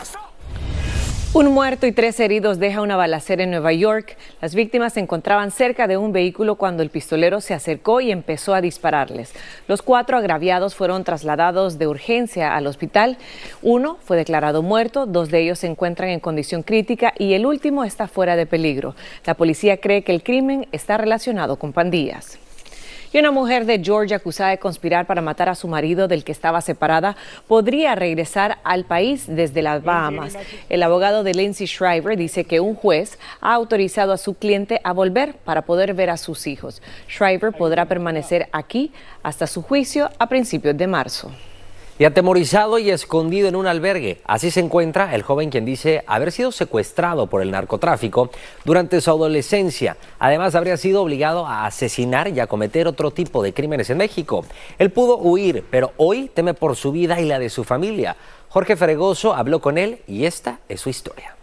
Un 1.37 1.53
muerto 1.53 1.89
y 1.89 1.91
tres 1.91 2.21
heridos 2.21 2.61
deja 2.61 2.81
una 2.81 2.95
balacera 2.95 3.43
en 3.43 3.51
Nueva 3.51 3.73
York. 3.73 4.17
Las 4.41 4.55
víctimas 4.55 4.93
se 4.93 5.01
encontraban 5.01 5.51
cerca 5.51 5.89
de 5.89 5.97
un 5.97 6.13
vehículo 6.13 6.55
cuando 6.55 6.85
el 6.85 6.91
pistolero 6.91 7.41
se 7.41 7.55
acercó 7.55 8.01
y 8.01 8.13
empezó 8.13 8.55
a 8.55 8.61
dispararles. 8.61 9.33
Los 9.67 9.83
cuatro 9.83 10.17
agraviados 10.17 10.77
fueron 10.77 11.03
trasladados 11.03 11.77
de 11.77 11.89
urgencia 11.89 12.55
al 12.55 12.69
hospital. 12.69 13.19
Uno 13.63 13.99
fue 14.05 14.17
declarado 14.17 14.63
muerto, 14.63 15.07
dos 15.07 15.29
de 15.33 15.41
ellos 15.41 15.59
se 15.59 15.67
encuentran 15.67 16.11
en 16.11 16.21
condición 16.21 16.63
crítica 16.63 17.13
y 17.19 17.35
el 17.35 17.47
último 17.47 17.83
está 17.83 18.07
fuera 18.07 18.37
de 18.37 18.47
peligro. 18.47 18.95
La 19.27 19.35
policía 19.35 19.79
cree 19.79 20.05
que 20.05 20.15
el 20.15 20.23
crimen 20.23 20.69
está 20.71 20.99
relacionado 20.99 21.57
con 21.57 21.73
pandillas. 21.73 22.39
Y 23.15 23.19
una 23.21 23.31
mujer 23.31 23.65
de 23.65 23.79
Georgia 23.79 24.17
acusada 24.17 24.51
de 24.51 24.59
conspirar 24.59 25.07
para 25.07 25.23
matar 25.23 25.49
a 25.49 25.55
su 25.55 25.69
marido 25.69 26.09
del 26.09 26.25
que 26.25 26.33
estaba 26.33 26.61
separada 26.61 27.15
podría 27.47 27.95
regresar 27.95 28.59
al 28.65 28.87
país 28.87 29.27
desde 29.29 29.63
las 29.63 29.85
Bahamas. 29.85 30.37
El 30.69 30.83
abogado 30.83 31.23
de 31.23 31.33
Lindsay 31.33 31.69
Shriver 31.69 32.17
dice 32.19 32.43
que 32.43 32.59
un 32.59 32.75
juez 32.75 33.21
ha 33.41 33.55
autorizado 33.55 34.13
a 34.13 34.19
su 34.19 34.35
cliente 34.35 34.81
a 34.83 34.93
volver 34.93 35.37
para 35.45 35.63
poder 35.63 35.95
ver 35.95 36.11
a 36.11 36.17
sus 36.17 36.49
hijos. 36.49 36.83
Shriver 37.07 37.53
podrá 37.53 37.85
permanecer 37.85 38.49
aquí 38.51 38.91
hasta 39.23 39.47
su 39.47 39.63
juicio 39.63 40.11
a 40.19 40.29
principios 40.29 40.77
de 40.77 40.89
marzo. 40.89 41.31
Y 41.97 42.05
atemorizado 42.05 42.79
y 42.79 42.91
escondido 42.91 43.47
en 43.47 43.55
un 43.55 43.69
albergue. 43.69 44.21
Así 44.25 44.51
se 44.51 44.59
encuentra 44.59 45.15
el 45.15 45.23
joven 45.23 45.51
quien 45.51 45.65
dice 45.65 46.03
haber 46.09 46.33
sido 46.33 46.51
secuestrado 46.51 47.29
por 47.29 47.41
el 47.41 47.53
narcotráfico 47.53 48.31
durante 48.65 49.01
su 49.01 49.11
adolescencia. 49.11 49.97
Además, 50.19 50.57
habría 50.57 50.77
sido 50.77 51.03
obligado 51.03 51.47
a 51.47 51.67
asesinar 51.67 52.27
y 52.29 52.41
a 52.41 52.49
cometer 52.49 52.89
otro 52.89 53.13
tipo 53.13 53.45
de 53.45 53.55
crímenes 53.55 53.91
en 53.91 53.99
México. 53.99 54.45
Él 54.79 54.91
pudo 54.91 55.19
huir, 55.19 55.65
pero 55.71 55.93
hoy 55.97 56.31
teme 56.35 56.53
por 56.53 56.75
su 56.75 56.91
vida 56.91 57.21
y 57.21 57.27
la 57.27 57.39
de 57.39 57.49
su 57.49 57.63
familia. 57.63 58.17
Jorge 58.49 58.75
Fregoso 58.77 59.35
habló 59.35 59.61
con 59.61 59.79
él 59.79 60.01
y 60.09 60.25
esta 60.25 60.59
es 60.69 60.81
su 60.81 60.91
historia. 60.91 61.37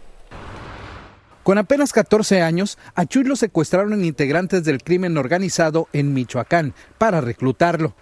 Con 1.42 1.58
apenas 1.58 1.92
14 1.92 2.42
años, 2.42 2.78
a 2.94 3.04
Chuy 3.04 3.24
lo 3.24 3.36
secuestraron 3.36 4.04
integrantes 4.04 4.64
del 4.64 4.82
crimen 4.82 5.16
organizado 5.16 5.88
en 5.92 6.14
Michoacán 6.14 6.72
para 6.98 7.20
reclutarlo. 7.20 7.94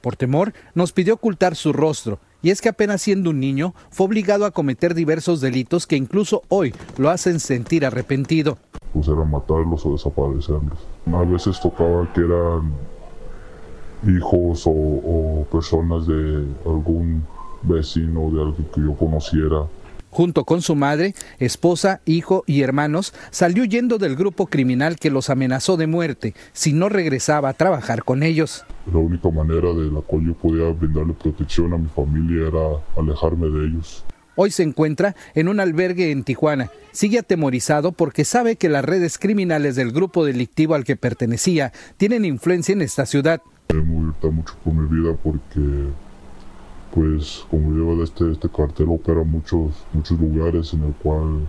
Por 0.00 0.16
temor, 0.16 0.54
nos 0.74 0.92
pidió 0.92 1.14
ocultar 1.14 1.56
su 1.56 1.72
rostro, 1.72 2.18
y 2.42 2.50
es 2.50 2.60
que 2.60 2.70
apenas 2.70 3.02
siendo 3.02 3.30
un 3.30 3.40
niño, 3.40 3.74
fue 3.90 4.06
obligado 4.06 4.46
a 4.46 4.50
cometer 4.50 4.94
diversos 4.94 5.40
delitos 5.40 5.86
que 5.86 5.96
incluso 5.96 6.42
hoy 6.48 6.74
lo 6.96 7.10
hacen 7.10 7.40
sentir 7.40 7.84
arrepentido. 7.84 8.58
pues 8.94 9.08
era 9.08 9.24
matarlos 9.24 9.84
o 9.86 9.92
desaparecerlos. 9.92 10.78
A 11.12 11.22
veces 11.24 11.60
tocaba 11.60 12.10
que 12.12 12.20
eran 12.20 12.72
hijos 14.06 14.62
o, 14.66 15.46
personas 15.52 16.06
de 16.06 16.46
algún 16.64 17.24
vecino, 17.62 18.30
de 18.30 18.42
alguien 18.42 18.68
que 18.74 18.80
yo 18.80 18.94
conociera. 18.94 19.66
Junto 20.10 20.44
con 20.44 20.60
su 20.60 20.74
madre, 20.74 21.14
esposa, 21.38 22.00
hijo 22.04 22.42
y 22.46 22.62
hermanos, 22.62 23.14
salió 23.30 23.62
huyendo 23.62 23.98
del 23.98 24.16
grupo 24.16 24.46
criminal 24.46 24.96
que 24.96 25.08
los 25.08 25.30
amenazó 25.30 25.76
de 25.76 25.86
muerte 25.86 26.34
si 26.52 26.72
no 26.72 26.88
regresaba 26.88 27.48
a 27.48 27.54
trabajar 27.54 28.02
con 28.02 28.22
ellos. 28.24 28.64
La 28.92 28.98
única 28.98 29.30
manera 29.30 29.72
de 29.72 29.90
la 29.90 30.00
cual 30.00 30.26
yo 30.26 30.34
podía 30.34 30.68
brindarle 30.70 31.12
protección 31.14 31.72
a 31.72 31.78
mi 31.78 31.88
familia 31.88 32.48
era 32.48 32.60
alejarme 32.96 33.48
de 33.48 33.66
ellos. 33.68 34.04
Hoy 34.34 34.50
se 34.50 34.62
encuentra 34.62 35.14
en 35.34 35.48
un 35.48 35.60
albergue 35.60 36.10
en 36.10 36.24
Tijuana. 36.24 36.70
Sigue 36.92 37.18
atemorizado 37.18 37.92
porque 37.92 38.24
sabe 38.24 38.56
que 38.56 38.68
las 38.68 38.84
redes 38.84 39.18
criminales 39.18 39.76
del 39.76 39.92
grupo 39.92 40.24
delictivo 40.24 40.74
al 40.74 40.84
que 40.84 40.96
pertenecía 40.96 41.72
tienen 41.98 42.24
influencia 42.24 42.72
en 42.72 42.82
esta 42.82 43.06
ciudad. 43.06 43.42
Me 43.72 43.82
mucho 44.30 44.54
por 44.64 44.72
mi 44.72 44.88
vida 44.88 45.16
porque 45.22 45.60
pues 46.94 47.44
como 47.50 47.72
lleva 47.72 48.02
este, 48.04 48.30
este 48.32 48.48
cartel 48.48 48.86
opera 48.88 49.22
muchos, 49.22 49.72
muchos 49.92 50.18
lugares 50.18 50.72
en 50.74 50.84
el 50.84 50.92
cual 50.94 51.46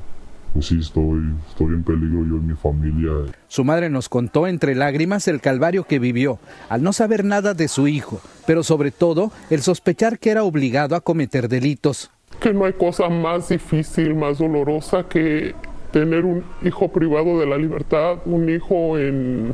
pues 0.54 0.66
sí 0.68 0.80
estoy, 0.80 1.34
estoy 1.50 1.68
en 1.68 1.84
peligro 1.84 2.26
yo 2.26 2.36
y 2.36 2.42
mi 2.42 2.56
familia. 2.56 3.12
Su 3.48 3.64
madre 3.64 3.90
nos 3.90 4.10
contó 4.10 4.48
entre 4.48 4.76
lágrimas 4.76 5.28
el 5.28 5.40
calvario 5.40 5.86
que 5.86 6.00
vivió 6.00 6.40
al 6.70 6.84
no 6.84 6.94
saber 6.94 7.24
nada 7.24 7.54
de 7.54 7.68
su 7.68 7.88
hijo, 7.88 8.20
pero 8.46 8.64
sobre 8.64 8.92
todo 8.92 9.32
el 9.50 9.62
sospechar 9.62 10.20
que 10.20 10.32
era 10.32 10.44
obligado 10.44 10.96
a 10.96 11.02
cometer 11.02 11.48
delitos. 11.48 12.12
Que 12.40 12.54
no 12.54 12.66
hay 12.66 12.74
cosa 12.74 13.08
más 13.10 13.50
difícil, 13.50 14.16
más 14.16 14.40
dolorosa 14.40 15.08
que 15.08 15.56
tener 15.92 16.26
un 16.26 16.44
hijo 16.64 16.90
privado 16.90 17.40
de 17.40 17.46
la 17.46 17.58
libertad, 17.58 18.18
un 18.26 18.50
hijo 18.50 18.98
en 18.98 19.54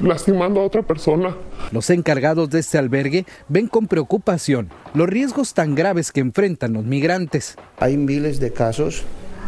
lastimando 0.00 0.60
a 0.60 0.64
otra 0.64 0.82
persona. 0.82 1.34
Los 1.72 1.90
encargados 1.90 2.50
de 2.50 2.60
este 2.60 2.78
albergue 2.78 3.26
ven 3.48 3.68
con 3.68 3.86
preocupación 3.86 4.70
los 4.94 5.08
riesgos 5.08 5.54
tan 5.54 5.74
graves 5.74 6.12
que 6.12 6.20
enfrentan 6.20 6.72
los 6.72 6.84
migrantes. 6.84 7.56
Hay 7.78 7.96
miles 7.96 8.40
de 8.40 8.52
casos 8.52 9.04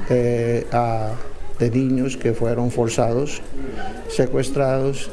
eh, 0.09 0.67
de 1.59 1.71
niños 1.71 2.17
que 2.17 2.33
fueron 2.33 2.71
forzados, 2.71 3.43
secuestrados 4.09 5.11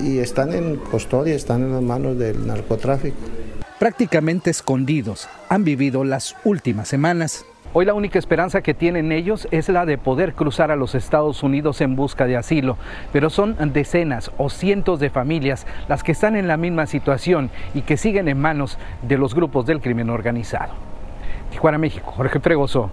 y 0.00 0.18
están 0.18 0.54
en 0.54 0.76
custodia, 0.76 1.34
están 1.34 1.62
en 1.62 1.72
las 1.72 1.82
manos 1.82 2.18
del 2.18 2.46
narcotráfico. 2.46 3.16
Prácticamente 3.78 4.50
escondidos 4.50 5.28
han 5.48 5.64
vivido 5.64 6.02
las 6.04 6.34
últimas 6.44 6.88
semanas. 6.88 7.44
Hoy 7.80 7.84
la 7.84 7.94
única 7.94 8.18
esperanza 8.18 8.60
que 8.60 8.74
tienen 8.74 9.12
ellos 9.12 9.46
es 9.52 9.68
la 9.68 9.86
de 9.86 9.98
poder 9.98 10.34
cruzar 10.34 10.72
a 10.72 10.74
los 10.74 10.96
Estados 10.96 11.44
Unidos 11.44 11.80
en 11.80 11.94
busca 11.94 12.26
de 12.26 12.36
asilo, 12.36 12.76
pero 13.12 13.30
son 13.30 13.56
decenas 13.72 14.32
o 14.36 14.50
cientos 14.50 14.98
de 14.98 15.10
familias 15.10 15.64
las 15.86 16.02
que 16.02 16.10
están 16.10 16.34
en 16.34 16.48
la 16.48 16.56
misma 16.56 16.86
situación 16.86 17.50
y 17.74 17.82
que 17.82 17.96
siguen 17.96 18.26
en 18.26 18.40
manos 18.40 18.78
de 19.02 19.16
los 19.16 19.32
grupos 19.32 19.64
del 19.64 19.80
crimen 19.80 20.10
organizado. 20.10 20.72
Tijuana, 21.52 21.78
México, 21.78 22.10
Jorge 22.10 22.40
Fregoso, 22.40 22.90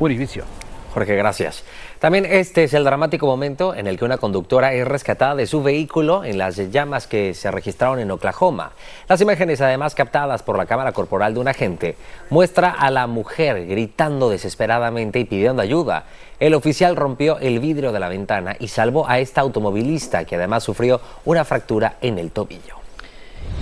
Univision. 0.00 0.65
Jorge, 0.96 1.14
gracias. 1.14 1.62
También 1.98 2.24
este 2.24 2.64
es 2.64 2.72
el 2.72 2.82
dramático 2.82 3.26
momento 3.26 3.74
en 3.74 3.86
el 3.86 3.98
que 3.98 4.06
una 4.06 4.16
conductora 4.16 4.72
es 4.72 4.88
rescatada 4.88 5.34
de 5.34 5.46
su 5.46 5.62
vehículo 5.62 6.24
en 6.24 6.38
las 6.38 6.56
llamas 6.70 7.06
que 7.06 7.34
se 7.34 7.50
registraron 7.50 7.98
en 7.98 8.10
Oklahoma. 8.10 8.72
Las 9.06 9.20
imágenes, 9.20 9.60
además 9.60 9.94
captadas 9.94 10.42
por 10.42 10.56
la 10.56 10.64
cámara 10.64 10.92
corporal 10.92 11.34
de 11.34 11.40
un 11.40 11.48
agente, 11.48 11.96
muestra 12.30 12.70
a 12.70 12.90
la 12.90 13.06
mujer 13.06 13.66
gritando 13.66 14.30
desesperadamente 14.30 15.18
y 15.18 15.26
pidiendo 15.26 15.60
ayuda. 15.60 16.04
El 16.40 16.54
oficial 16.54 16.96
rompió 16.96 17.38
el 17.40 17.58
vidrio 17.58 17.92
de 17.92 18.00
la 18.00 18.08
ventana 18.08 18.56
y 18.58 18.68
salvó 18.68 19.06
a 19.06 19.18
esta 19.18 19.42
automovilista 19.42 20.24
que 20.24 20.36
además 20.36 20.64
sufrió 20.64 21.02
una 21.26 21.44
fractura 21.44 21.96
en 22.00 22.18
el 22.18 22.30
tobillo. 22.30 22.85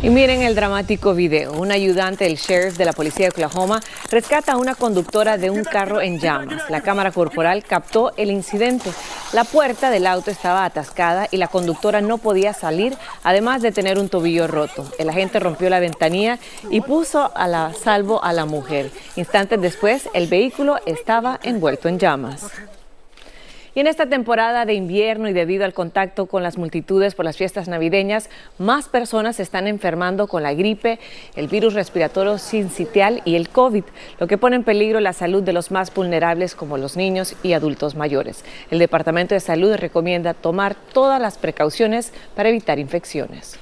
Y 0.05 0.11
miren 0.11 0.43
el 0.43 0.55
dramático 0.55 1.15
video. 1.15 1.55
Un 1.55 1.73
ayudante 1.73 2.25
del 2.25 2.37
sheriff 2.37 2.77
de 2.77 2.85
la 2.85 2.93
policía 2.93 3.25
de 3.25 3.31
Oklahoma 3.31 3.81
rescata 4.11 4.53
a 4.53 4.59
una 4.59 4.75
conductora 4.75 5.39
de 5.39 5.49
un 5.49 5.65
carro 5.65 6.03
en 6.03 6.19
llamas. 6.19 6.69
La 6.69 6.83
cámara 6.83 7.11
corporal 7.11 7.65
captó 7.65 8.13
el 8.19 8.31
incidente. 8.31 8.91
La 9.33 9.45
puerta 9.45 9.89
del 9.89 10.07
auto 10.07 10.31
estaba 10.31 10.67
atascada 10.67 11.27
y 11.31 11.39
la 11.39 11.49
conductora 11.49 12.03
no 12.03 12.19
podía 12.19 12.53
salir, 12.53 12.95
además 13.23 13.63
de 13.63 13.73
tener 13.73 13.99
un 13.99 14.11
tobillo 14.11 14.47
roto. 14.47 14.85
El 14.99 15.09
agente 15.09 15.41
rompió 15.41 15.71
la 15.71 15.81
ventanilla 15.81 16.39
y 16.69 16.83
puso 16.83 17.33
a 17.35 17.49
la 17.49 17.73
salvo 17.73 18.23
a 18.23 18.35
la 18.35 18.45
mujer. 18.45 18.91
Instantes 19.17 19.59
después, 19.63 20.11
el 20.13 20.27
vehículo 20.27 20.77
estaba 20.85 21.41
envuelto 21.43 21.89
en 21.89 21.99
llamas. 21.99 22.51
Y 23.75 23.81
en 23.81 23.89
esta 23.89 24.07
temporada 24.07 24.67
de 24.67 24.75
invierno 24.75 25.29
y 25.29 25.33
debido 25.33 25.65
al 25.65 25.75
contacto 25.75 26.27
con 26.27 26.45
las 26.45 26.57
multitudes 26.57 27.15
por 27.17 27.25
las 27.25 27.37
fiestas 27.37 27.67
navideñas, 27.67 28.31
más 28.59 28.89
personas 28.89 29.41
están 29.41 29.67
enfermando 29.67 30.29
con 30.29 30.45
la 30.45 30.55
gripe, 30.55 31.01
el 31.35 31.49
virus 31.49 31.75
respiratorio 31.75 32.39
sincitial 32.39 33.21
y 33.25 33.35
el 33.35 33.49
COVID, 33.49 33.85
lo 34.21 34.29
que 34.29 34.39
pone 34.39 34.57
en 34.57 34.65
peligro 34.65 35.01
la 35.01 35.13
salud 35.13 35.43
de 35.43 35.53
los 35.53 35.73
más 35.73 35.93
vulnerables 35.93 36.55
como 36.55 36.79
los 36.79 36.97
niños 36.97 37.35
y 37.43 37.53
adultos 37.53 37.97
mayores. 37.97 38.45
El 38.71 38.79
Departamento 38.79 39.35
de 39.35 39.41
Salud 39.41 39.75
recomienda 39.75 40.35
tomar 40.35 40.77
todas 40.93 41.21
las 41.21 41.37
precauciones 41.39 42.13
para 42.37 42.51
evitar 42.51 42.79
infecciones. 42.79 43.59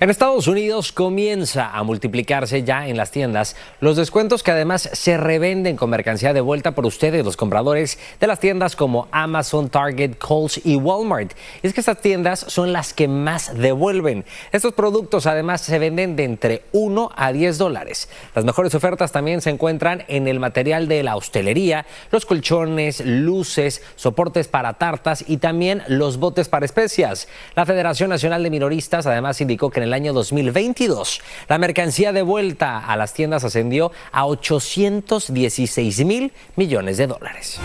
En 0.00 0.10
Estados 0.10 0.46
Unidos 0.46 0.92
comienza 0.92 1.70
a 1.76 1.82
multiplicarse 1.82 2.62
ya 2.62 2.86
en 2.86 2.96
las 2.96 3.10
tiendas 3.10 3.56
los 3.80 3.96
descuentos 3.96 4.44
que 4.44 4.52
además 4.52 4.88
se 4.92 5.16
revenden 5.16 5.74
con 5.74 5.90
mercancía 5.90 6.32
de 6.32 6.40
vuelta 6.40 6.70
por 6.70 6.86
ustedes, 6.86 7.24
los 7.24 7.36
compradores 7.36 7.98
de 8.20 8.28
las 8.28 8.38
tiendas 8.38 8.76
como 8.76 9.08
Amazon, 9.10 9.68
Target, 9.68 10.18
Kohl's 10.18 10.64
y 10.64 10.76
Walmart. 10.76 11.32
Y 11.64 11.66
es 11.66 11.74
que 11.74 11.80
estas 11.80 12.00
tiendas 12.00 12.38
son 12.46 12.72
las 12.72 12.94
que 12.94 13.08
más 13.08 13.58
devuelven. 13.58 14.24
Estos 14.52 14.72
productos 14.72 15.26
además 15.26 15.62
se 15.62 15.80
venden 15.80 16.14
de 16.14 16.22
entre 16.22 16.62
1 16.70 17.10
a 17.16 17.32
10 17.32 17.58
dólares. 17.58 18.08
Las 18.36 18.44
mejores 18.44 18.76
ofertas 18.76 19.10
también 19.10 19.40
se 19.40 19.50
encuentran 19.50 20.04
en 20.06 20.28
el 20.28 20.38
material 20.38 20.86
de 20.86 21.02
la 21.02 21.16
hostelería, 21.16 21.86
los 22.12 22.24
colchones, 22.24 23.04
luces, 23.04 23.82
soportes 23.96 24.46
para 24.46 24.74
tartas 24.74 25.24
y 25.26 25.38
también 25.38 25.82
los 25.88 26.18
botes 26.18 26.48
para 26.48 26.66
especias. 26.66 27.26
La 27.56 27.66
Federación 27.66 28.10
Nacional 28.10 28.44
de 28.44 28.50
Minoristas 28.50 29.04
además 29.04 29.40
indicó 29.40 29.70
que 29.70 29.80
en 29.80 29.87
el 29.87 29.87
año 29.92 30.12
2022. 30.12 31.20
La 31.48 31.58
mercancía 31.58 32.12
de 32.12 32.22
vuelta 32.22 32.78
a 32.78 32.96
las 32.96 33.14
tiendas 33.14 33.44
ascendió 33.44 33.92
a 34.12 34.26
816 34.26 36.04
mil 36.04 36.32
millones 36.56 36.96
de 36.96 37.06
dólares. 37.06 37.60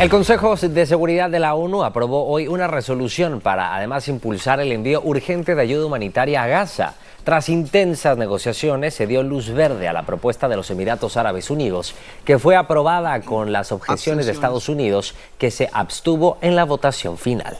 El 0.00 0.10
Consejo 0.10 0.54
de 0.54 0.86
Seguridad 0.86 1.28
de 1.28 1.40
la 1.40 1.56
ONU 1.56 1.82
aprobó 1.82 2.28
hoy 2.28 2.46
una 2.46 2.68
resolución 2.68 3.40
para 3.40 3.74
además 3.74 4.06
impulsar 4.06 4.60
el 4.60 4.70
envío 4.70 5.02
urgente 5.02 5.56
de 5.56 5.62
ayuda 5.62 5.86
humanitaria 5.86 6.44
a 6.44 6.46
Gaza. 6.46 6.94
Tras 7.24 7.48
intensas 7.48 8.16
negociaciones 8.16 8.94
se 8.94 9.08
dio 9.08 9.24
luz 9.24 9.50
verde 9.50 9.88
a 9.88 9.92
la 9.92 10.06
propuesta 10.06 10.48
de 10.48 10.54
los 10.54 10.70
Emiratos 10.70 11.16
Árabes 11.16 11.50
Unidos, 11.50 11.96
que 12.24 12.38
fue 12.38 12.54
aprobada 12.54 13.20
con 13.22 13.50
las 13.50 13.72
objeciones 13.72 14.26
de 14.26 14.32
Estados 14.32 14.68
Unidos, 14.68 15.16
que 15.36 15.50
se 15.50 15.68
abstuvo 15.72 16.38
en 16.42 16.54
la 16.54 16.64
votación 16.64 17.18
final. 17.18 17.58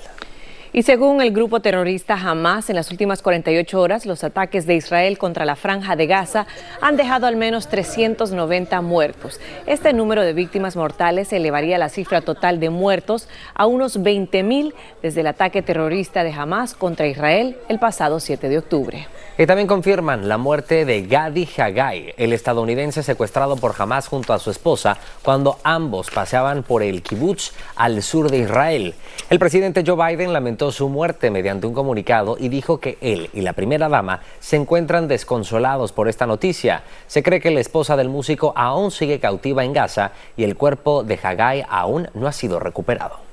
Y 0.73 0.83
según 0.83 1.23
el 1.23 1.33
grupo 1.33 1.61
terrorista 1.61 2.15
Hamas, 2.15 2.69
en 2.69 2.77
las 2.77 2.91
últimas 2.91 3.23
48 3.23 3.81
horas, 3.81 4.05
los 4.05 4.23
ataques 4.23 4.67
de 4.67 4.77
Israel 4.77 5.17
contra 5.17 5.47
la 5.47 5.57
franja 5.57 5.97
de 5.97 6.07
Gaza 6.07 6.47
han 6.83 6.97
dejado 6.97 7.27
al 7.27 7.37
menos 7.37 7.69
390 7.69 8.81
muertos. 8.83 9.41
Este 9.67 9.95
número 9.95 10.23
de 10.23 10.35
víctimas 10.35 10.77
mortales 10.77 11.33
elevaría 11.33 11.79
la 11.79 11.89
cifra 11.89 12.21
total 12.21 12.61
de 12.61 12.69
muertos 12.69 13.29
a 13.55 13.67
unos 13.67 13.99
20.000 13.99 14.75
desde 15.03 15.23
el 15.23 15.29
ataque 15.29 15.63
terrorista 15.63 16.23
de 16.23 16.33
Hamas 16.33 16.75
contra 16.75 17.07
Israel 17.07 17.57
el 17.69 17.79
pasado 17.79 18.21
7 18.21 18.49
de 18.49 18.59
octubre. 18.59 19.07
Y 19.41 19.47
también 19.47 19.69
confirman 19.69 20.27
la 20.27 20.37
muerte 20.37 20.85
de 20.85 21.03
Gadi 21.03 21.49
Hagai, 21.57 22.13
el 22.17 22.33
estadounidense 22.33 23.05
secuestrado 23.05 23.55
por 23.55 23.73
Hamas 23.79 24.09
junto 24.09 24.33
a 24.33 24.41
su 24.41 24.51
esposa 24.51 24.99
cuando 25.23 25.61
ambos 25.63 26.11
paseaban 26.11 26.65
por 26.65 26.83
el 26.83 27.05
kibbutz 27.05 27.53
al 27.77 28.03
sur 28.03 28.33
de 28.33 28.39
Israel. 28.39 28.97
El 29.31 29.39
presidente 29.39 29.85
Joe 29.87 29.95
Biden 29.95 30.33
lamentó 30.33 30.73
su 30.73 30.89
muerte 30.89 31.31
mediante 31.31 31.69
un 31.69 31.73
comunicado 31.73 32.37
y 32.37 32.49
dijo 32.49 32.81
que 32.81 32.99
él 33.01 33.31
y 33.33 33.43
la 33.43 33.53
primera 33.53 33.89
dama 33.89 34.23
se 34.41 34.57
encuentran 34.57 35.07
desconsolados 35.07 35.93
por 35.93 36.09
esta 36.09 36.27
noticia. 36.27 36.83
Se 37.07 37.23
cree 37.23 37.39
que 37.39 37.53
la 37.53 37.61
esposa 37.61 37.97
del 37.97 38.09
músico 38.09 38.53
aún 38.57 38.91
sigue 38.91 39.21
cautiva 39.21 39.63
en 39.63 39.73
Gaza 39.73 40.11
y 40.37 40.43
el 40.43 40.57
cuerpo 40.57 41.05
de 41.05 41.17
Hagai 41.23 41.65
aún 41.69 42.09
no 42.13 42.27
ha 42.27 42.33
sido 42.33 42.59
recuperado. 42.59 43.28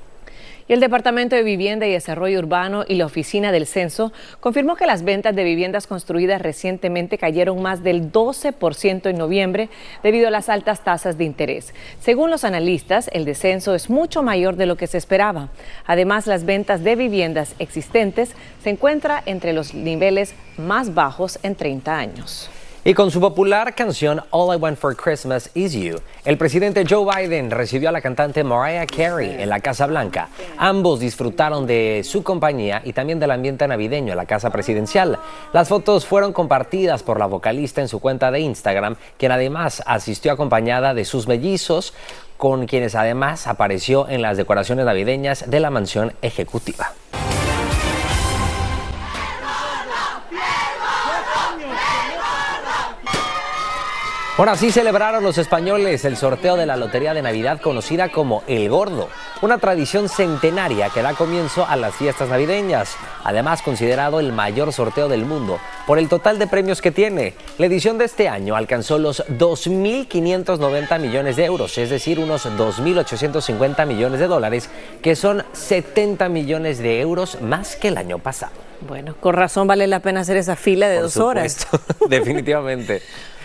Y 0.68 0.74
el 0.74 0.80
Departamento 0.80 1.36
de 1.36 1.44
Vivienda 1.44 1.86
y 1.86 1.92
Desarrollo 1.92 2.40
Urbano 2.40 2.86
y 2.88 2.96
la 2.96 3.06
Oficina 3.06 3.52
del 3.52 3.68
Censo 3.68 4.12
confirmó 4.40 4.76
que 4.76 4.88
las 4.88 5.04
ventas 5.04 5.36
de 5.36 5.44
viviendas 5.44 5.86
construidas 5.86 6.42
recientemente 6.42 7.20
cayeron 7.20 7.62
más 7.62 7.84
del 7.84 8.12
12% 8.12 9.08
en 9.08 9.18
noviembre 9.18 9.70
debido 10.02 10.28
a 10.28 10.32
las 10.32 10.50
altas 10.50 10.84
tasas 10.84 11.20
de 11.20 11.26
interés. 11.26 11.72
Según 12.00 12.32
los 12.32 12.44
analistas, 12.44 13.12
el 13.14 13.26
descenso 13.26 13.76
es 13.76 13.92
mucho 13.92 14.24
mayor 14.24 14.56
de 14.56 14.66
lo 14.66 14.76
que 14.76 14.88
se 14.88 14.98
esperaba. 14.98 15.50
Además, 15.86 16.26
las 16.26 16.46
ventas 16.46 16.84
de 16.84 16.96
viviendas 16.96 17.54
existentes 17.60 18.32
se 18.64 18.72
encuentran 18.72 19.22
entre 19.28 19.54
los 19.54 19.76
niveles 19.76 20.34
más 20.58 20.96
bajos 20.96 21.38
en 21.44 21.54
30 21.54 21.96
años. 21.96 22.50
Y 22.88 22.94
con 22.94 23.10
su 23.10 23.20
popular 23.20 23.74
canción 23.74 24.22
All 24.30 24.56
I 24.56 24.62
Want 24.62 24.78
for 24.78 24.96
Christmas 24.96 25.50
Is 25.56 25.74
You, 25.74 26.00
el 26.24 26.38
presidente 26.38 26.86
Joe 26.88 27.04
Biden 27.04 27.50
recibió 27.50 27.90
a 27.90 27.92
la 27.92 28.00
cantante 28.00 28.44
Mariah 28.44 28.86
Carey 28.86 29.42
en 29.42 29.50
la 29.50 29.60
Casa 29.60 29.88
Blanca. 29.88 30.30
Ambos 30.60 31.00
disfrutaron 31.00 31.66
de 31.66 32.04
su 32.06 32.22
compañía 32.22 32.84
y 32.86 32.94
también 32.94 33.20
del 33.20 33.32
ambiente 33.32 33.68
navideño 33.68 34.12
en 34.12 34.18
la 34.18 34.28
Casa 34.28 34.52
Presidencial. 34.52 35.18
Las 35.52 35.68
fotos 35.68 36.06
fueron 36.06 36.32
compartidas 36.32 37.02
por 37.02 37.18
la 37.18 37.26
vocalista 37.26 37.82
en 37.82 37.88
su 37.88 38.00
cuenta 38.00 38.30
de 38.30 38.42
Instagram, 38.42 38.98
quien 39.18 39.32
además 39.32 39.82
asistió 39.88 40.32
acompañada 40.32 40.94
de 40.94 41.06
sus 41.06 41.28
mellizos, 41.28 41.96
con 42.38 42.68
quienes 42.68 42.94
además 42.94 43.48
apareció 43.48 44.08
en 44.10 44.22
las 44.22 44.38
decoraciones 44.38 44.86
navideñas 44.86 45.50
de 45.50 45.60
la 45.60 45.72
mansión 45.72 46.14
ejecutiva. 46.22 46.94
Bueno, 54.38 54.52
así 54.52 54.70
celebraron 54.70 55.24
los 55.24 55.38
españoles 55.38 56.04
el 56.04 56.18
sorteo 56.18 56.58
de 56.58 56.66
la 56.66 56.76
Lotería 56.76 57.14
de 57.14 57.22
Navidad 57.22 57.62
conocida 57.62 58.10
como 58.12 58.44
El 58.48 58.70
Gordo, 58.70 59.08
una 59.42 59.60
tradición 59.60 60.10
centenaria 60.10 60.90
que 60.90 61.02
da 61.02 61.14
comienzo 61.14 61.66
a 61.66 61.78
las 61.78 61.96
fiestas 61.96 62.28
navideñas, 62.28 62.98
además 63.24 63.62
considerado 63.62 64.20
el 64.20 64.34
mayor 64.34 64.74
sorteo 64.74 65.08
del 65.08 65.24
mundo 65.26 65.58
por 65.88 66.00
el 66.00 66.10
total 66.10 66.38
de 66.38 66.48
premios 66.48 66.82
que 66.82 66.92
tiene. 66.92 67.34
La 67.58 67.68
edición 67.68 67.98
de 67.98 68.04
este 68.06 68.28
año 68.28 68.58
alcanzó 68.58 68.98
los 68.98 69.26
2.590 69.26 71.00
millones 71.00 71.38
de 71.38 71.46
euros, 71.46 71.78
es 71.78 71.90
decir, 71.90 72.20
unos 72.20 72.46
2.850 72.46 73.86
millones 73.86 74.20
de 74.20 74.28
dólares, 74.28 74.70
que 75.02 75.16
son 75.16 75.46
70 75.54 76.28
millones 76.28 76.80
de 76.80 77.00
euros 77.00 77.42
más 77.42 77.78
que 77.78 77.88
el 77.88 77.98
año 77.98 78.20
pasado. 78.20 78.52
Bueno, 78.82 79.16
con 79.18 79.34
razón 79.34 79.66
vale 79.66 79.88
la 79.88 80.02
pena 80.02 80.20
hacer 80.20 80.36
esa 80.36 80.58
fila 80.58 80.90
de 80.90 80.96
Por 80.96 81.04
dos 81.04 81.14
supuesto, 81.14 81.68
horas. 81.72 82.00
definitivamente. 82.10 83.02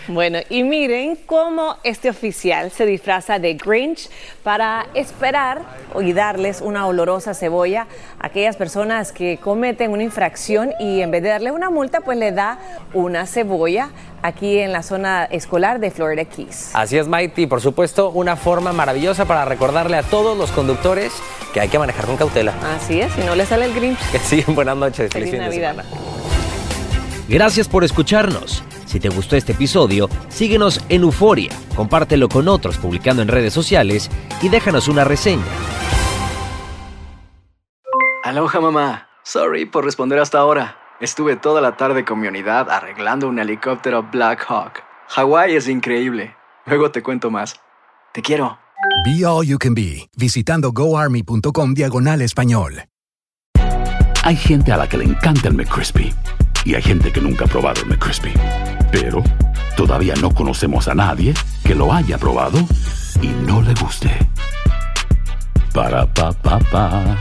Bueno, 0.07 0.39
y 0.49 0.63
miren 0.63 1.17
cómo 1.25 1.77
este 1.83 2.09
oficial 2.09 2.71
se 2.71 2.85
disfraza 2.85 3.39
de 3.39 3.53
Grinch 3.53 4.09
para 4.43 4.87
esperar 4.93 5.61
y 5.99 6.13
darles 6.13 6.61
una 6.61 6.87
olorosa 6.87 7.33
cebolla 7.33 7.87
a 8.19 8.27
aquellas 8.27 8.55
personas 8.55 9.11
que 9.11 9.37
cometen 9.37 9.91
una 9.91 10.03
infracción 10.03 10.71
y 10.79 11.01
en 11.01 11.11
vez 11.11 11.23
de 11.23 11.29
darle 11.29 11.51
una 11.51 11.69
multa, 11.69 12.01
pues 12.01 12.17
le 12.17 12.31
da 12.31 12.57
una 12.93 13.25
cebolla 13.27 13.89
aquí 14.23 14.59
en 14.59 14.71
la 14.71 14.83
zona 14.83 15.25
escolar 15.25 15.79
de 15.79 15.91
Florida 15.91 16.25
Keys. 16.25 16.71
Así 16.73 16.97
es, 16.97 17.07
Mighty. 17.07 17.47
Por 17.47 17.61
supuesto, 17.61 18.09
una 18.09 18.35
forma 18.35 18.73
maravillosa 18.73 19.25
para 19.25 19.45
recordarle 19.45 19.97
a 19.97 20.03
todos 20.03 20.37
los 20.37 20.51
conductores 20.51 21.13
que 21.53 21.59
hay 21.61 21.69
que 21.69 21.79
manejar 21.79 22.05
con 22.05 22.17
cautela. 22.17 22.53
Así 22.75 23.01
es, 23.01 23.11
si 23.13 23.21
no 23.21 23.35
le 23.35 23.45
sale 23.45 23.65
el 23.65 23.73
Grinch. 23.73 23.99
Que 24.11 24.19
sí, 24.19 24.43
buenas 24.47 24.77
noches. 24.77 25.11
Feliz 25.11 25.29
fin 25.29 25.39
de 25.39 25.45
Navidad. 25.45 25.71
semana. 25.71 25.89
Gracias 27.27 27.67
por 27.67 27.83
escucharnos. 27.83 28.63
Si 28.91 28.99
te 28.99 29.07
gustó 29.07 29.37
este 29.37 29.53
episodio, 29.53 30.09
síguenos 30.27 30.83
en 30.89 31.03
Euforia, 31.03 31.49
compártelo 31.77 32.27
con 32.27 32.49
otros 32.49 32.77
publicando 32.77 33.21
en 33.21 33.29
redes 33.29 33.53
sociales 33.53 34.11
y 34.41 34.49
déjanos 34.49 34.89
una 34.89 35.05
reseña. 35.05 35.45
Aloha 38.25 38.59
mamá. 38.59 39.07
Sorry 39.23 39.65
por 39.65 39.85
responder 39.85 40.19
hasta 40.19 40.39
ahora. 40.39 40.75
Estuve 40.99 41.37
toda 41.37 41.61
la 41.61 41.77
tarde 41.77 42.03
con 42.03 42.19
mi 42.19 42.27
unidad 42.27 42.69
arreglando 42.69 43.29
un 43.29 43.39
helicóptero 43.39 44.09
Black 44.11 44.45
Hawk. 44.49 44.83
Hawái 45.07 45.55
es 45.55 45.69
increíble. 45.69 46.35
Luego 46.65 46.91
te 46.91 47.01
cuento 47.01 47.31
más. 47.31 47.55
Te 48.11 48.21
quiero. 48.21 48.59
Be 49.05 49.25
All 49.25 49.47
You 49.47 49.57
Can 49.57 49.73
Be, 49.73 50.09
visitando 50.17 50.73
goarmy.com 50.73 51.73
diagonal 51.73 52.21
español. 52.21 52.83
Hay 54.23 54.35
gente 54.35 54.73
a 54.73 54.77
la 54.77 54.89
que 54.89 54.97
le 54.97 55.05
encanta 55.05 55.47
el 55.47 55.53
McCrispy 55.53 56.13
y 56.65 56.75
hay 56.75 56.81
gente 56.81 57.11
que 57.11 57.21
nunca 57.21 57.45
ha 57.45 57.47
probado 57.47 57.81
el 57.83 57.87
McCrispy. 57.87 58.33
Pero 58.91 59.23
todavía 59.75 60.15
no 60.15 60.31
conocemos 60.31 60.87
a 60.87 60.95
nadie 60.95 61.33
que 61.63 61.75
lo 61.75 61.93
haya 61.93 62.17
probado 62.17 62.59
y 63.21 63.27
no 63.27 63.61
le 63.61 63.73
guste. 63.75 64.11
Para 65.73 66.05
pa 66.05 66.31
pa 66.31 66.59
pa. 66.59 67.17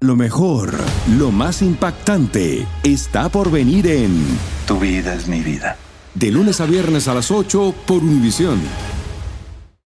Lo 0.00 0.16
mejor, 0.16 0.74
lo 1.16 1.30
más 1.30 1.62
impactante, 1.62 2.66
está 2.82 3.28
por 3.28 3.50
venir 3.50 3.86
en 3.86 4.38
Tu 4.66 4.78
vida 4.78 5.14
es 5.14 5.28
mi 5.28 5.40
vida. 5.40 5.76
De 6.14 6.30
lunes 6.30 6.60
a 6.60 6.66
viernes 6.66 7.08
a 7.08 7.14
las 7.14 7.30
8 7.30 7.74
por 7.86 7.98
Univisión. 7.98 8.60